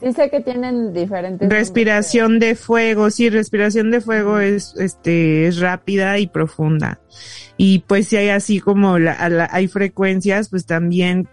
[0.00, 1.48] Sí sé que tienen diferentes...
[1.48, 7.00] Respiración de fuego, sí, respiración de fuego es, este, es rápida y profunda.
[7.56, 11.28] Y pues si hay así como la, a la- hay frecuencias, pues también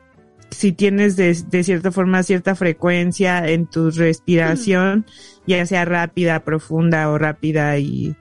[0.50, 5.06] si tienes de, de cierta forma cierta frecuencia en tu respiración,
[5.46, 8.16] ya sea rápida, profunda o rápida y,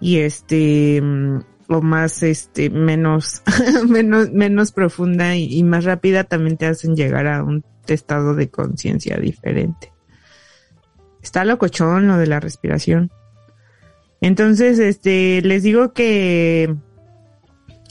[0.00, 1.38] y este, mm,
[1.68, 3.42] o más, este, menos,
[3.88, 9.16] menos, menos profunda y, más rápida también te hacen llegar a un estado de conciencia
[9.18, 9.92] diferente.
[11.22, 13.10] Está locochón lo de la respiración.
[14.20, 16.74] Entonces, este, les digo que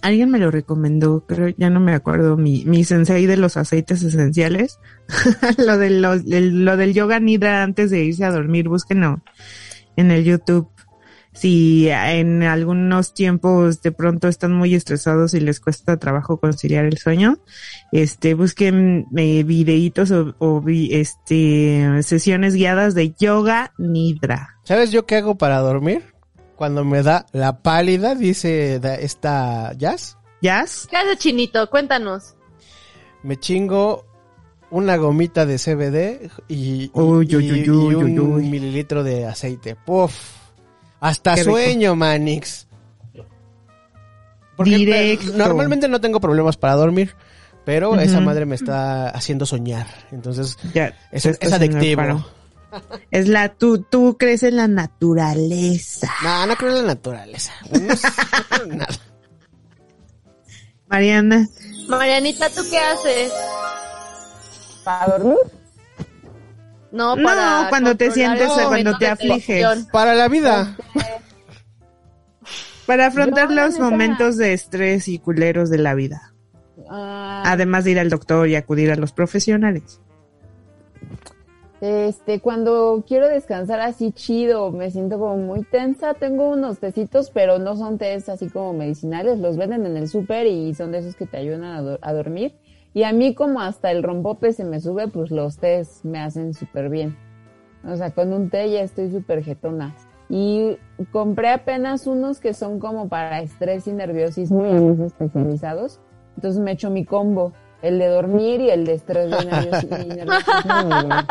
[0.02, 4.04] alguien me lo recomendó, creo, ya no me acuerdo, mi, mi sensei de los aceites
[4.04, 4.80] esenciales.
[5.58, 9.22] lo, de lo, del- lo del yoga nidra antes de irse a dormir, búsquenlo
[9.96, 10.70] en el YouTube.
[11.40, 16.98] Si en algunos tiempos de pronto están muy estresados y les cuesta trabajo conciliar el
[16.98, 17.38] sueño,
[17.92, 24.56] este, busquen eh, videitos o, este, sesiones guiadas de yoga nidra.
[24.64, 26.04] ¿Sabes yo qué hago para dormir?
[26.56, 30.88] Cuando me da la pálida, dice esta Jazz, ¿Jazz?
[30.90, 31.70] ¿Qué hace Chinito?
[31.70, 32.36] Cuéntanos.
[33.22, 34.06] me chingo
[34.72, 39.26] una gomita de CBD y, y- Uy, uy, y- uy, y uy, un mililitro de
[39.28, 39.76] aceite.
[39.76, 40.37] Puf.
[41.00, 41.52] Hasta Qué rico.
[41.54, 42.68] sueño, Manix.
[44.56, 45.34] Porque Directo.
[45.36, 47.16] normalmente no tengo problemas para dormir,
[47.64, 49.86] pero esa madre me está haciendo soñar.
[50.12, 52.26] Entonces, Ya, es, adictivo.
[53.12, 56.12] Es la, tú, tú crees en la naturaleza.
[56.22, 57.54] No, no creo en la naturaleza.
[57.72, 58.96] No, sé, no creo en nada.
[60.90, 61.48] Mariana,
[61.88, 63.32] Marianita, ¿tú qué haces?
[64.84, 65.38] ¿Para dormir?
[66.92, 69.86] No, No, para cuando te sientes, el cuando te afliges.
[69.92, 70.78] Para la vida.
[72.86, 76.34] para afrontar los momentos de estrés y culeros de la vida.
[76.90, 80.00] Ah, Además de ir al doctor y acudir a los profesionales.
[81.80, 87.60] Este, cuando quiero descansar así chido, me siento como muy tensa, tengo unos tecitos, pero
[87.60, 91.16] no son tés así como medicinales, los venden en el súper y son de esos
[91.16, 92.56] que te ayudan a, do- a dormir.
[92.98, 96.56] Y a mí como hasta el rompope se me sube, pues los tés me hacen
[96.56, 97.16] súper bien.
[97.84, 99.94] O sea, con un té ya estoy súper jetona.
[100.30, 100.80] Y
[101.12, 106.00] compré apenas unos que son como para estrés y nerviosismo y especializados.
[106.38, 111.22] Entonces me echo mi combo, el de dormir y el de estrés de y nerviosismo.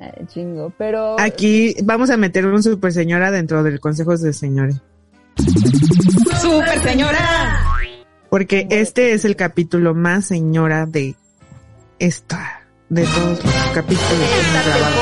[0.00, 4.80] Eh, chingo, pero Aquí vamos a meter un super señora dentro del consejos de señores.
[6.40, 7.71] ¡Super señora!
[8.32, 11.16] Porque este es el capítulo más señora de
[11.98, 14.96] esta, de todos los capítulos que hemos grabado.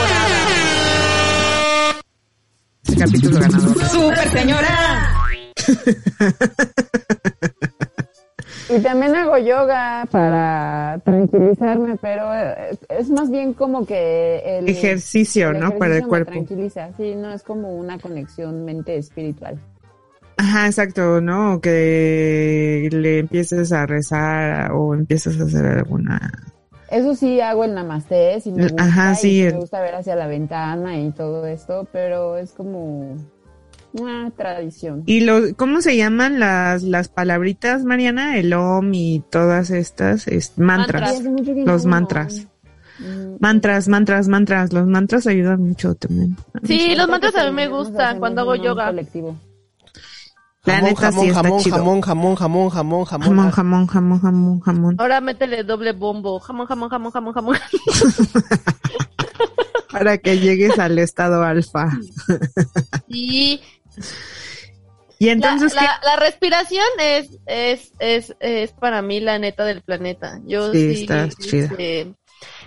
[2.83, 3.85] Este capítulo ganador.
[3.85, 5.15] ¡Super señora!
[8.69, 12.33] y también hago yoga para tranquilizarme, pero
[12.89, 15.79] es más bien como que el Ejercicio, el ¿no?
[15.79, 16.33] Para el cuerpo.
[16.33, 19.61] tranquiliza, sí, no es como una conexión mente espiritual.
[20.51, 21.61] Ajá, exacto, ¿no?
[21.61, 26.33] Que le empieces a rezar o empiezas a hacer alguna...
[26.91, 30.17] Eso sí hago el namaste, me gusta, Ajá, y sí, el- me gusta ver hacia
[30.17, 33.17] la ventana y todo esto, pero es como
[33.93, 35.05] una tradición.
[35.07, 38.39] ¿Y lo, cómo se llaman las, las palabritas, Mariana?
[38.39, 41.23] El OM y todas estas es, mantras.
[41.65, 41.91] Los no.
[41.93, 42.49] mantras.
[42.99, 44.73] Mm, Mantras, mantras, mantras.
[44.73, 46.37] Los mantras ayudan mucho también.
[46.65, 48.87] Sí, los mantras a mí me gustan cuando hago yoga.
[48.89, 49.37] colectivo.
[50.65, 51.77] La Jamón, neta jamón, sí está jamón, chido.
[51.77, 53.07] jamón, jamón, jamón, jamón, jamón.
[53.07, 54.97] Jamón, jamón, jamón, jamón, jamón.
[54.99, 56.39] Ahora métele doble bombo.
[56.41, 57.57] Jamón, jamón, jamón, jamón, jamón.
[59.91, 61.89] Para que llegues al estado alfa.
[63.09, 63.61] Y
[65.19, 65.81] Y la, entonces, ¿qué?
[65.85, 70.41] la, la respiración es, es, es, es para mí la neta del planeta.
[70.47, 71.65] Yo Sí, sí, está chida.
[71.67, 72.15] este,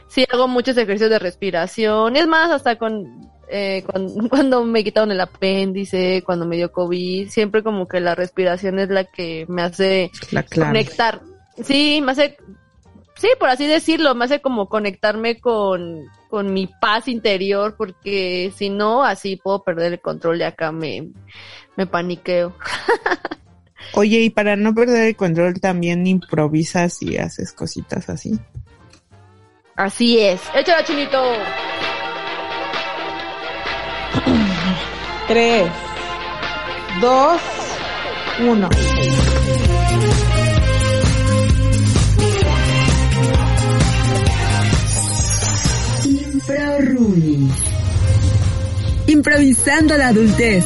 [0.08, 2.16] sí hago muchos ejercicios de respiración.
[2.16, 7.30] Es más, hasta con, eh, cuando, cuando me quitaron el apéndice, cuando me dio COVID,
[7.30, 11.22] siempre como que la respiración es la que me hace La conectar.
[11.64, 12.36] Sí, me hace,
[13.16, 18.70] sí, por así decirlo, me hace como conectarme con, con mi paz interior, porque si
[18.70, 21.10] no, así puedo perder el control y acá me,
[21.76, 22.56] me paniqueo.
[23.94, 28.40] Oye, y para no perder el control también improvisas y haces cositas así.
[29.76, 30.42] Así es.
[30.56, 31.22] Échalo, chinito.
[35.28, 35.72] Tres,
[37.00, 37.42] dos,
[38.42, 38.70] uno.
[46.04, 47.50] Improrumi.
[49.08, 50.66] Improvisando la adultez.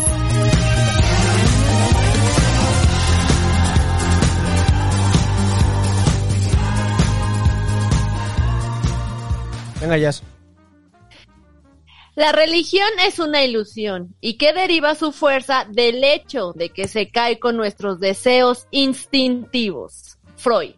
[9.80, 10.37] Venga, Jazz.
[12.18, 17.12] La religión es una ilusión y que deriva su fuerza del hecho de que se
[17.12, 20.18] cae con nuestros deseos instintivos.
[20.36, 20.74] Freud.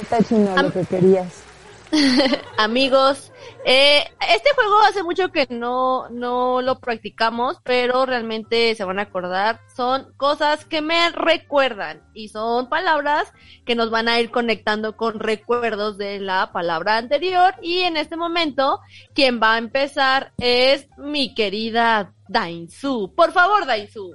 [0.00, 1.42] Está chino lo que querías.
[2.58, 3.32] Amigos,
[3.68, 9.02] eh, este juego hace mucho que no, no lo practicamos, pero realmente se van a
[9.02, 9.60] acordar.
[9.74, 13.32] Son cosas que me recuerdan y son palabras
[13.64, 17.54] que nos van a ir conectando con recuerdos de la palabra anterior.
[17.60, 18.78] Y en este momento,
[19.14, 23.12] quien va a empezar es mi querida Dainzu.
[23.16, 24.14] Por favor, Dainzu.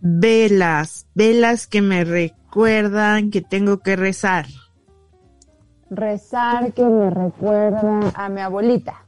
[0.00, 4.46] Velas, velas que me recuerdan que tengo que rezar.
[5.90, 9.06] Rezar que me recuerda a mi abuelita.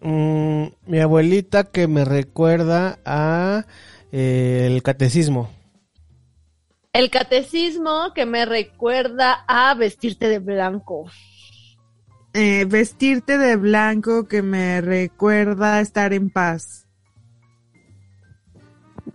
[0.00, 3.64] Mm, mi abuelita que me recuerda a
[4.12, 5.50] eh, el catecismo.
[6.92, 11.06] El catecismo que me recuerda a vestirte de blanco.
[12.32, 16.86] Eh, vestirte de blanco que me recuerda a estar en paz.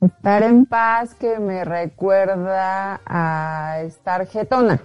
[0.02, 4.82] Estar en paz que me recuerda a estar jetona.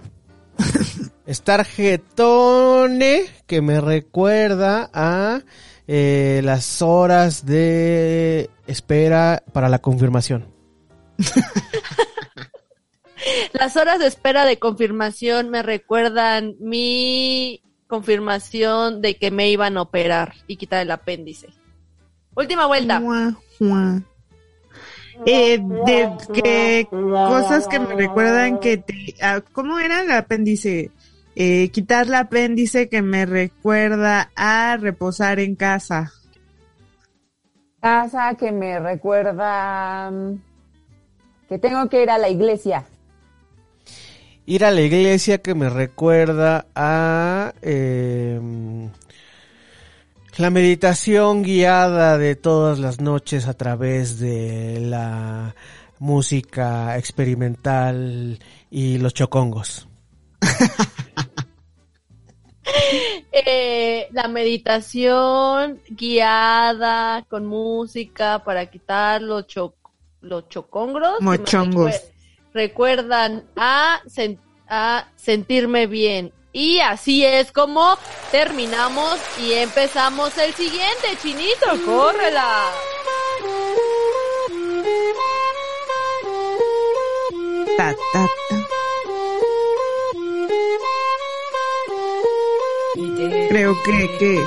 [1.25, 5.41] Estar jetone que me recuerda a
[5.87, 10.47] eh, las horas de espera para la confirmación.
[13.53, 19.83] Las horas de espera de confirmación me recuerdan mi confirmación de que me iban a
[19.83, 21.49] operar y quitar el apéndice.
[22.35, 22.99] Última vuelta.
[22.99, 24.01] Mua, mua.
[25.25, 30.89] Eh, de que cosas que me recuerdan que te, ah, ¿cómo era el apéndice?
[31.35, 36.11] Eh, quitar el apéndice que me recuerda a reposar en casa.
[37.81, 40.41] Casa que me recuerda mm,
[41.47, 42.85] que tengo que ir a la iglesia.
[44.45, 48.39] Ir a la iglesia que me recuerda a eh,
[50.37, 55.55] la meditación guiada de todas las noches a través de la
[55.99, 59.87] música experimental y los chocongos.
[63.33, 69.73] Eh, la meditación guiada con música para quitar los, cho-
[70.21, 71.21] los chocongros.
[71.21, 71.91] Mochongos.
[71.91, 72.01] recue-
[72.53, 76.33] recuerdan a, sen- a sentirme bien.
[76.53, 77.97] Y así es como
[78.31, 82.65] terminamos y empezamos el siguiente, Chinito, córrela.
[87.77, 88.80] Ta, ta, ta.
[93.51, 94.39] Creo que, que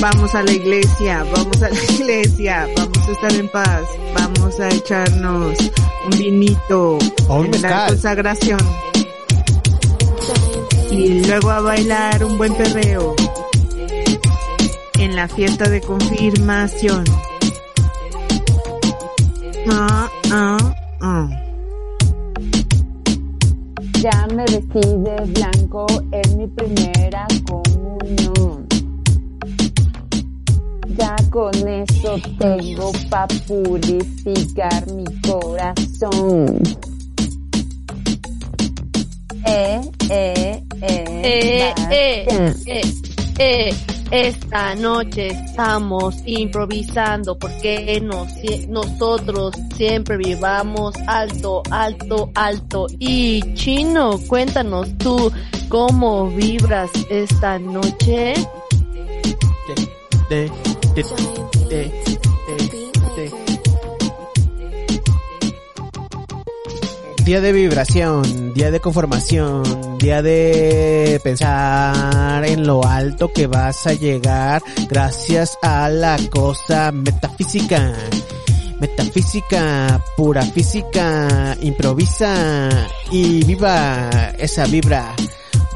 [0.00, 4.68] vamos a la iglesia, vamos a la iglesia, vamos a estar en paz, vamos a
[4.68, 5.58] echarnos
[6.04, 6.98] un vinito
[7.30, 8.60] en la consagración
[10.90, 13.16] y luego a bailar un buen perreo
[14.98, 17.04] en la fiesta de confirmación.
[19.70, 21.28] Ah, ah, ah.
[24.00, 28.66] Ya me vestí de blanco en mi primera comunión.
[30.96, 36.62] ya con eso tengo pa' purificar mi corazón.
[39.46, 42.82] Eh, eh, eh, Eh, eh, eh,
[43.38, 43.74] eh,
[44.10, 48.28] esta noche estamos improvisando porque nos,
[48.68, 52.86] nosotros siempre vivamos alto, alto, alto.
[52.98, 55.30] Y Chino, cuéntanos tú
[55.68, 58.34] cómo vibras esta noche.
[67.28, 73.92] Día de vibración, día de conformación, día de pensar en lo alto que vas a
[73.92, 77.92] llegar gracias a la cosa metafísica.
[78.80, 82.70] Metafísica, pura física, improvisa
[83.12, 84.08] y viva
[84.38, 85.14] esa vibra,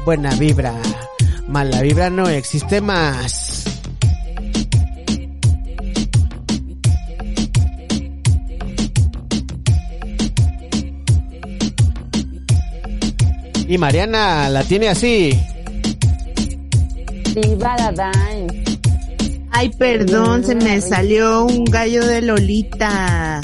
[0.05, 0.73] buena vibra,
[1.47, 3.42] mala vibra no existe más.
[13.67, 15.39] Y Mariana la tiene así.
[17.35, 18.11] Viva la.
[19.51, 23.39] Ay, perdón, se me salió un gallo de Lolita.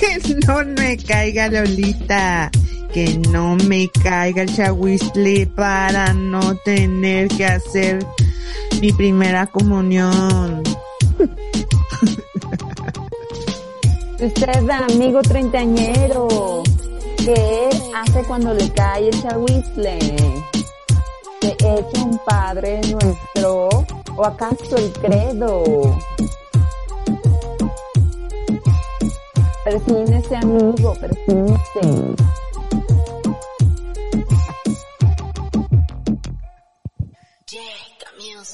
[0.00, 2.50] Que no me caiga Lolita.
[2.92, 8.04] Que no me caiga el chahuistle para no tener que hacer
[8.80, 10.62] mi primera comunión.
[14.18, 16.62] Usted, amigo treintañero,
[17.26, 19.98] ¿qué hace cuando le cae el chahuizle?
[21.40, 23.68] ¿Se echa un padre nuestro
[24.16, 25.98] o acaso el credo?
[29.64, 32.14] Persínese, amigo, persínese.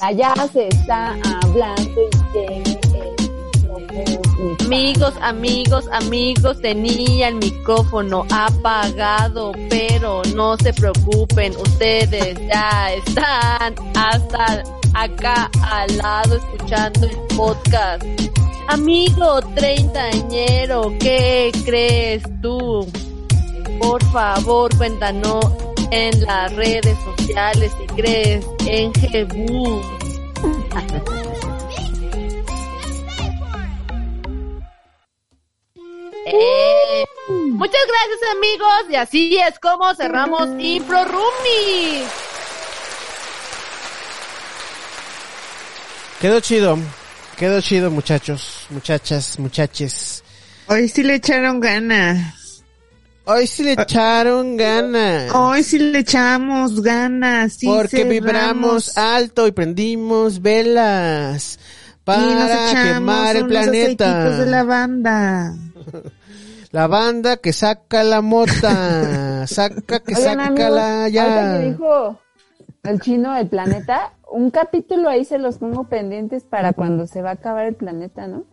[0.01, 2.82] Allá se está hablando y micrófono.
[4.65, 14.63] Amigos, amigos, amigos, tenía el micrófono apagado, pero no se preocupen, ustedes ya están hasta
[14.93, 18.03] acá al lado escuchando el podcast.
[18.69, 22.87] Amigo treintañero, ¿qué crees tú?
[23.81, 25.45] Por favor, cuéntanos
[25.91, 29.81] en las redes sociales si crees en Jebú.
[36.25, 42.07] Eh, muchas gracias amigos y así es como cerramos Impro Roomies.
[46.21, 46.77] Quedó chido.
[47.37, 50.23] Quedó chido, muchachos, muchachas, muchaches.
[50.67, 52.63] Hoy sí le echaron ganas.
[53.25, 55.33] Hoy sí le echaron ganas.
[55.33, 57.53] Hoy sí le echamos ganas.
[57.53, 58.13] sí porque cerramos.
[58.13, 61.59] vibramos alto y prendimos velas
[62.05, 64.29] y nos para quemar el planeta.
[64.29, 65.53] de la banda.
[66.71, 71.59] La banda que saca la mota, saca que Oigan, saca amigos, la ya.
[71.59, 72.19] que dijo
[72.83, 77.29] el chino del planeta, un capítulo ahí se los pongo pendientes para cuando se va
[77.29, 78.45] a acabar el planeta, ¿no?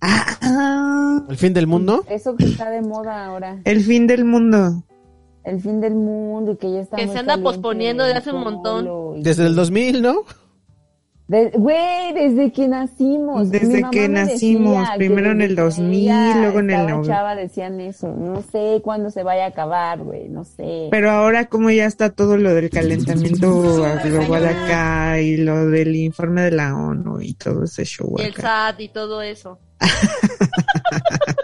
[0.00, 2.04] Ah, El fin del mundo.
[2.08, 4.82] Eso que está de moda ahora, el fin del mundo.
[5.44, 8.10] el fin del mundo y que ya está Que muy se anda caliente posponiendo de
[8.10, 9.22] el hace un montón.
[9.22, 10.16] Desde el 2000, ¿no?
[11.28, 13.50] De- Güey, desde que nacimos.
[13.50, 16.70] Desde Mi mamá que nacimos, decía que primero en el que 2000, ella luego en
[16.70, 18.08] el estaba noven- chava decían eso.
[18.16, 20.86] No sé cuándo se vaya a acabar, güey, no sé.
[20.92, 23.60] Pero ahora como ya está todo lo del calentamiento
[24.04, 28.30] global acá y lo del informe de la ONU y todo ese show Y el
[28.30, 28.42] acá.
[28.68, 29.58] SAT y todo eso.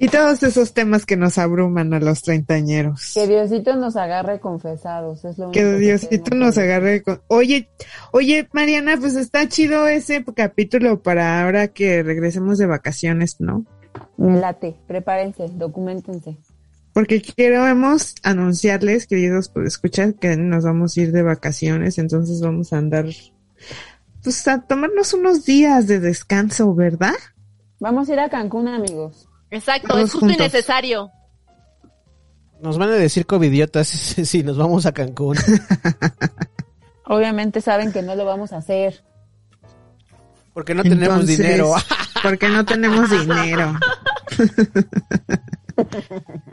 [0.00, 3.12] Y todos esos temas que nos abruman a los treintañeros.
[3.14, 7.20] Que Diosito nos agarre confesados, es lo Que único Diosito queremos nos agarre con...
[7.26, 7.68] Oye,
[8.12, 13.64] oye, Mariana, pues está chido ese capítulo para ahora que regresemos de vacaciones, ¿no?
[14.16, 16.36] Me late, prepárense, documentense.
[16.92, 22.72] Porque queremos anunciarles, queridos, pues escuchar que nos vamos a ir de vacaciones, entonces vamos
[22.72, 23.06] a andar,
[24.22, 27.14] pues a tomarnos unos días de descanso, ¿verdad?
[27.80, 29.27] Vamos a ir a Cancún, amigos.
[29.50, 30.46] Exacto, Todos es justo y juntos.
[30.46, 31.10] necesario.
[32.60, 35.36] Nos van a decir covidiotas si nos vamos a Cancún.
[37.06, 39.02] Obviamente saben que no lo vamos a hacer.
[40.52, 41.72] Porque no tenemos dinero.
[42.22, 43.78] Porque no tenemos dinero.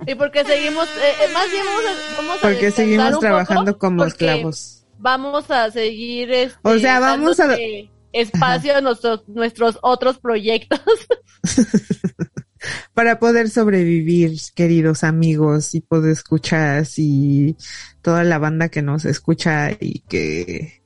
[0.06, 4.86] Y porque seguimos, eh, eh, más bien vamos a, vamos Porque seguimos trabajando como esclavos.
[5.00, 7.58] Vamos a seguir este, O sea, vamos a-
[8.14, 10.80] espacio a nuestros, nuestros otros proyectos.
[12.94, 17.56] Para poder sobrevivir, queridos amigos, y poder escuchar y
[18.02, 20.86] toda la banda que nos escucha y que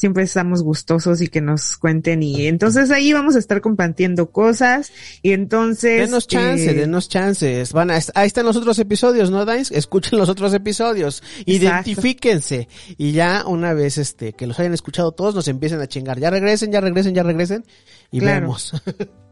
[0.00, 4.90] siempre estamos gustosos y que nos cuenten y entonces ahí vamos a estar compartiendo cosas
[5.20, 6.08] y entonces...
[6.08, 7.74] Denos chance, eh, denos chances.
[7.74, 9.70] Van a, ahí están los otros episodios, ¿no, Dines?
[9.70, 11.22] Escuchen los otros episodios.
[11.44, 11.52] Exacto.
[11.52, 12.68] Identifíquense.
[12.96, 16.18] Y ya una vez este, que los hayan escuchado todos, nos empiecen a chingar.
[16.18, 17.66] Ya regresen, ya regresen, ya regresen.
[18.10, 18.40] Y Claro.
[18.40, 18.72] vemos.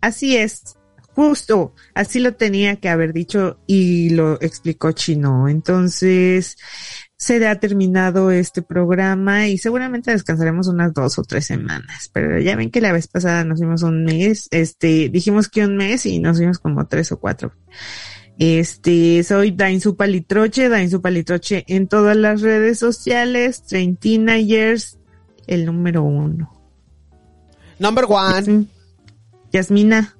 [0.00, 0.76] Así es,
[1.16, 5.48] justo, así lo tenía que haber dicho y lo explicó Chino.
[5.48, 6.56] Entonces,
[7.16, 12.10] se ha terminado este programa y seguramente descansaremos unas dos o tres semanas.
[12.12, 15.76] Pero ya ven que la vez pasada nos fuimos un mes, este, dijimos que un
[15.76, 17.54] mes y nos fuimos como tres o cuatro.
[18.38, 24.98] Este, soy Dainzu Palitroche, Dainzu Palitroche en todas las redes sociales, Treintina Years,
[25.46, 26.52] el número uno.
[27.78, 28.66] Number one.
[29.52, 30.16] Yasmina.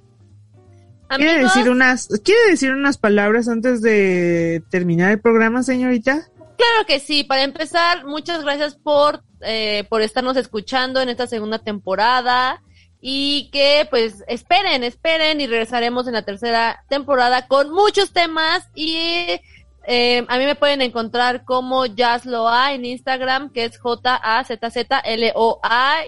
[1.09, 6.27] ¿Quiere Amigos, decir unas, quiere decir unas palabras antes de terminar el programa, señorita?
[6.57, 7.23] Claro que sí.
[7.23, 12.63] Para empezar, muchas gracias por, eh, por estarnos escuchando en esta segunda temporada.
[13.01, 19.39] Y que pues esperen, esperen y regresaremos en la tercera temporada con muchos temas y
[19.87, 24.49] eh, a mí me pueden encontrar como Jazzloa en Instagram, que es J-A-Z-Z-L-O-A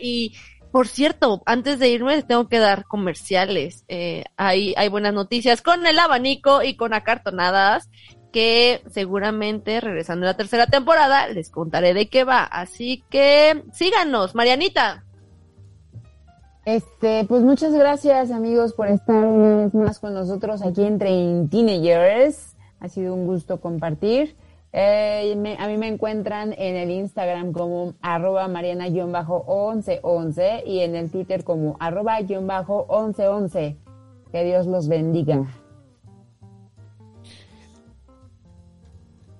[0.03, 0.35] y
[0.71, 3.85] por cierto, antes de irme tengo que dar comerciales.
[3.89, 7.89] Eh, hay, hay buenas noticias con el abanico y con acartonadas
[8.33, 12.45] que seguramente regresando a la tercera temporada les contaré de qué va.
[12.45, 15.05] Así que síganos, Marianita.
[16.65, 19.25] Este, pues muchas gracias amigos por estar
[19.73, 22.57] más con nosotros aquí en Train Teenagers.
[22.81, 24.37] Ha sido un gusto compartir.
[24.73, 31.11] Eh, me- a mí me encuentran en el Instagram como arroba mariana-1111 y en el
[31.11, 33.77] Twitter como arroba-1111.
[34.31, 35.47] Que Dios los bendiga.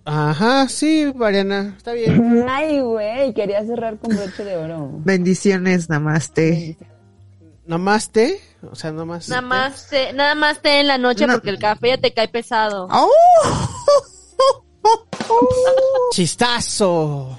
[0.05, 2.47] Ajá, sí, Mariana, está bien.
[2.49, 4.89] Ay, güey, quería cerrar con broche de oro.
[5.05, 6.79] Bendiciones, namaste.
[7.67, 9.29] Namaste, o sea, nomás.
[9.29, 11.35] Nada más te, nada más te en la noche No.
[11.35, 12.89] porque el café ya te cae pesado.
[12.91, 13.11] ¡Oh!
[16.13, 17.37] Chistazo.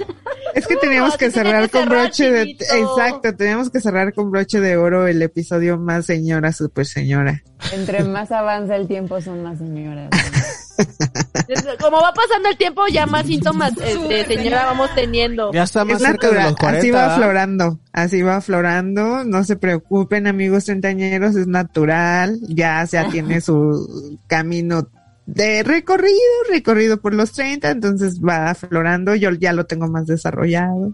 [0.53, 2.41] Es que teníamos que cerrar con cerrar, broche de...
[2.51, 7.43] Exacto, teníamos que cerrar con broche de oro el episodio más señora, super señora.
[7.73, 10.09] Entre más avanza el tiempo son más señoras.
[11.81, 15.51] Como va pasando el tiempo, ya más síntomas eh, de señora vamos teniendo.
[15.51, 16.79] Ya está más Es cerca de natural, los 40.
[16.79, 23.09] así va aflorando, así va aflorando, no se preocupen amigos treintañeros, es natural, ya ya
[23.09, 24.87] tiene su camino
[25.33, 26.17] de recorrido,
[26.49, 30.93] recorrido por los 30, entonces va aflorando, yo ya lo tengo más desarrollado.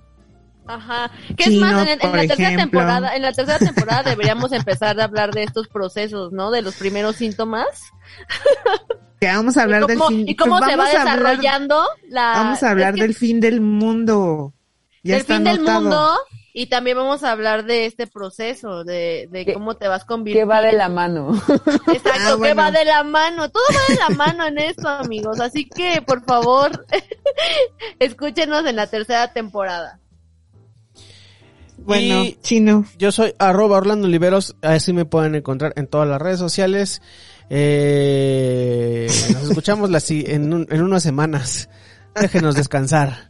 [0.68, 1.10] Ajá.
[1.38, 5.06] Que es Chino, más, en, la tercera temporada, en la tercera temporada deberíamos empezar a
[5.06, 6.52] hablar de estos procesos, ¿no?
[6.52, 7.68] De los primeros síntomas.
[9.18, 11.86] Que vamos a hablar y del cómo, fin, y cómo pues se va hablar- desarrollando
[12.10, 12.34] la...
[12.34, 14.54] Vamos a hablar es que del fin del mundo.
[15.04, 16.12] Ya del está fin del mundo
[16.58, 20.08] y también vamos a hablar de este proceso, de, de ¿Qué- cómo te vas Que
[20.08, 20.50] convirtiendo.
[20.50, 21.34] va de la mano.
[21.36, 22.56] Exacto, Ah, que bueno.
[22.56, 23.50] va de la mano.
[23.52, 25.42] Todo va de la mano en esto, amigos.
[25.42, 26.86] Así que, por favor,
[28.00, 30.00] escúchenos en la tercera temporada.
[31.78, 32.86] Bueno, Y- chino.
[32.98, 37.02] Yo soy arroba Orlando Oliveros, así me pueden encontrar en todas las redes sociales.
[37.50, 41.68] Eh, nos escuchamos la, en, un- en unas semanas.
[42.20, 43.30] Déjenos descansar.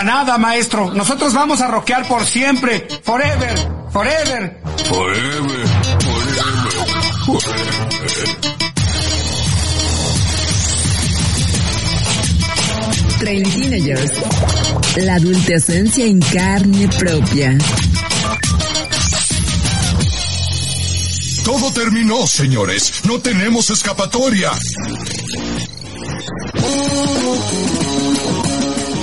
[0.00, 0.94] Para nada, maestro.
[0.94, 2.88] Nosotros vamos a rockear por siempre.
[3.02, 3.54] Forever.
[3.92, 4.58] Forever.
[4.88, 5.66] Forever,
[6.00, 6.72] forever,
[7.26, 7.70] forever.
[13.18, 14.12] Train Teenagers.
[14.96, 17.58] La adultecencia en carne propia.
[21.44, 23.02] Todo terminó, señores.
[23.04, 24.50] No tenemos escapatoria.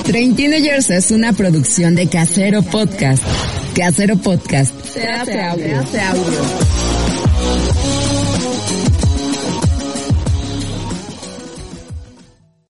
[0.07, 3.21] Train Teenagers es una producción de Casero Podcast.
[3.75, 4.73] Casero Podcast.
[4.85, 5.65] Se hace audio.
[5.67, 7.96] Se hace audio.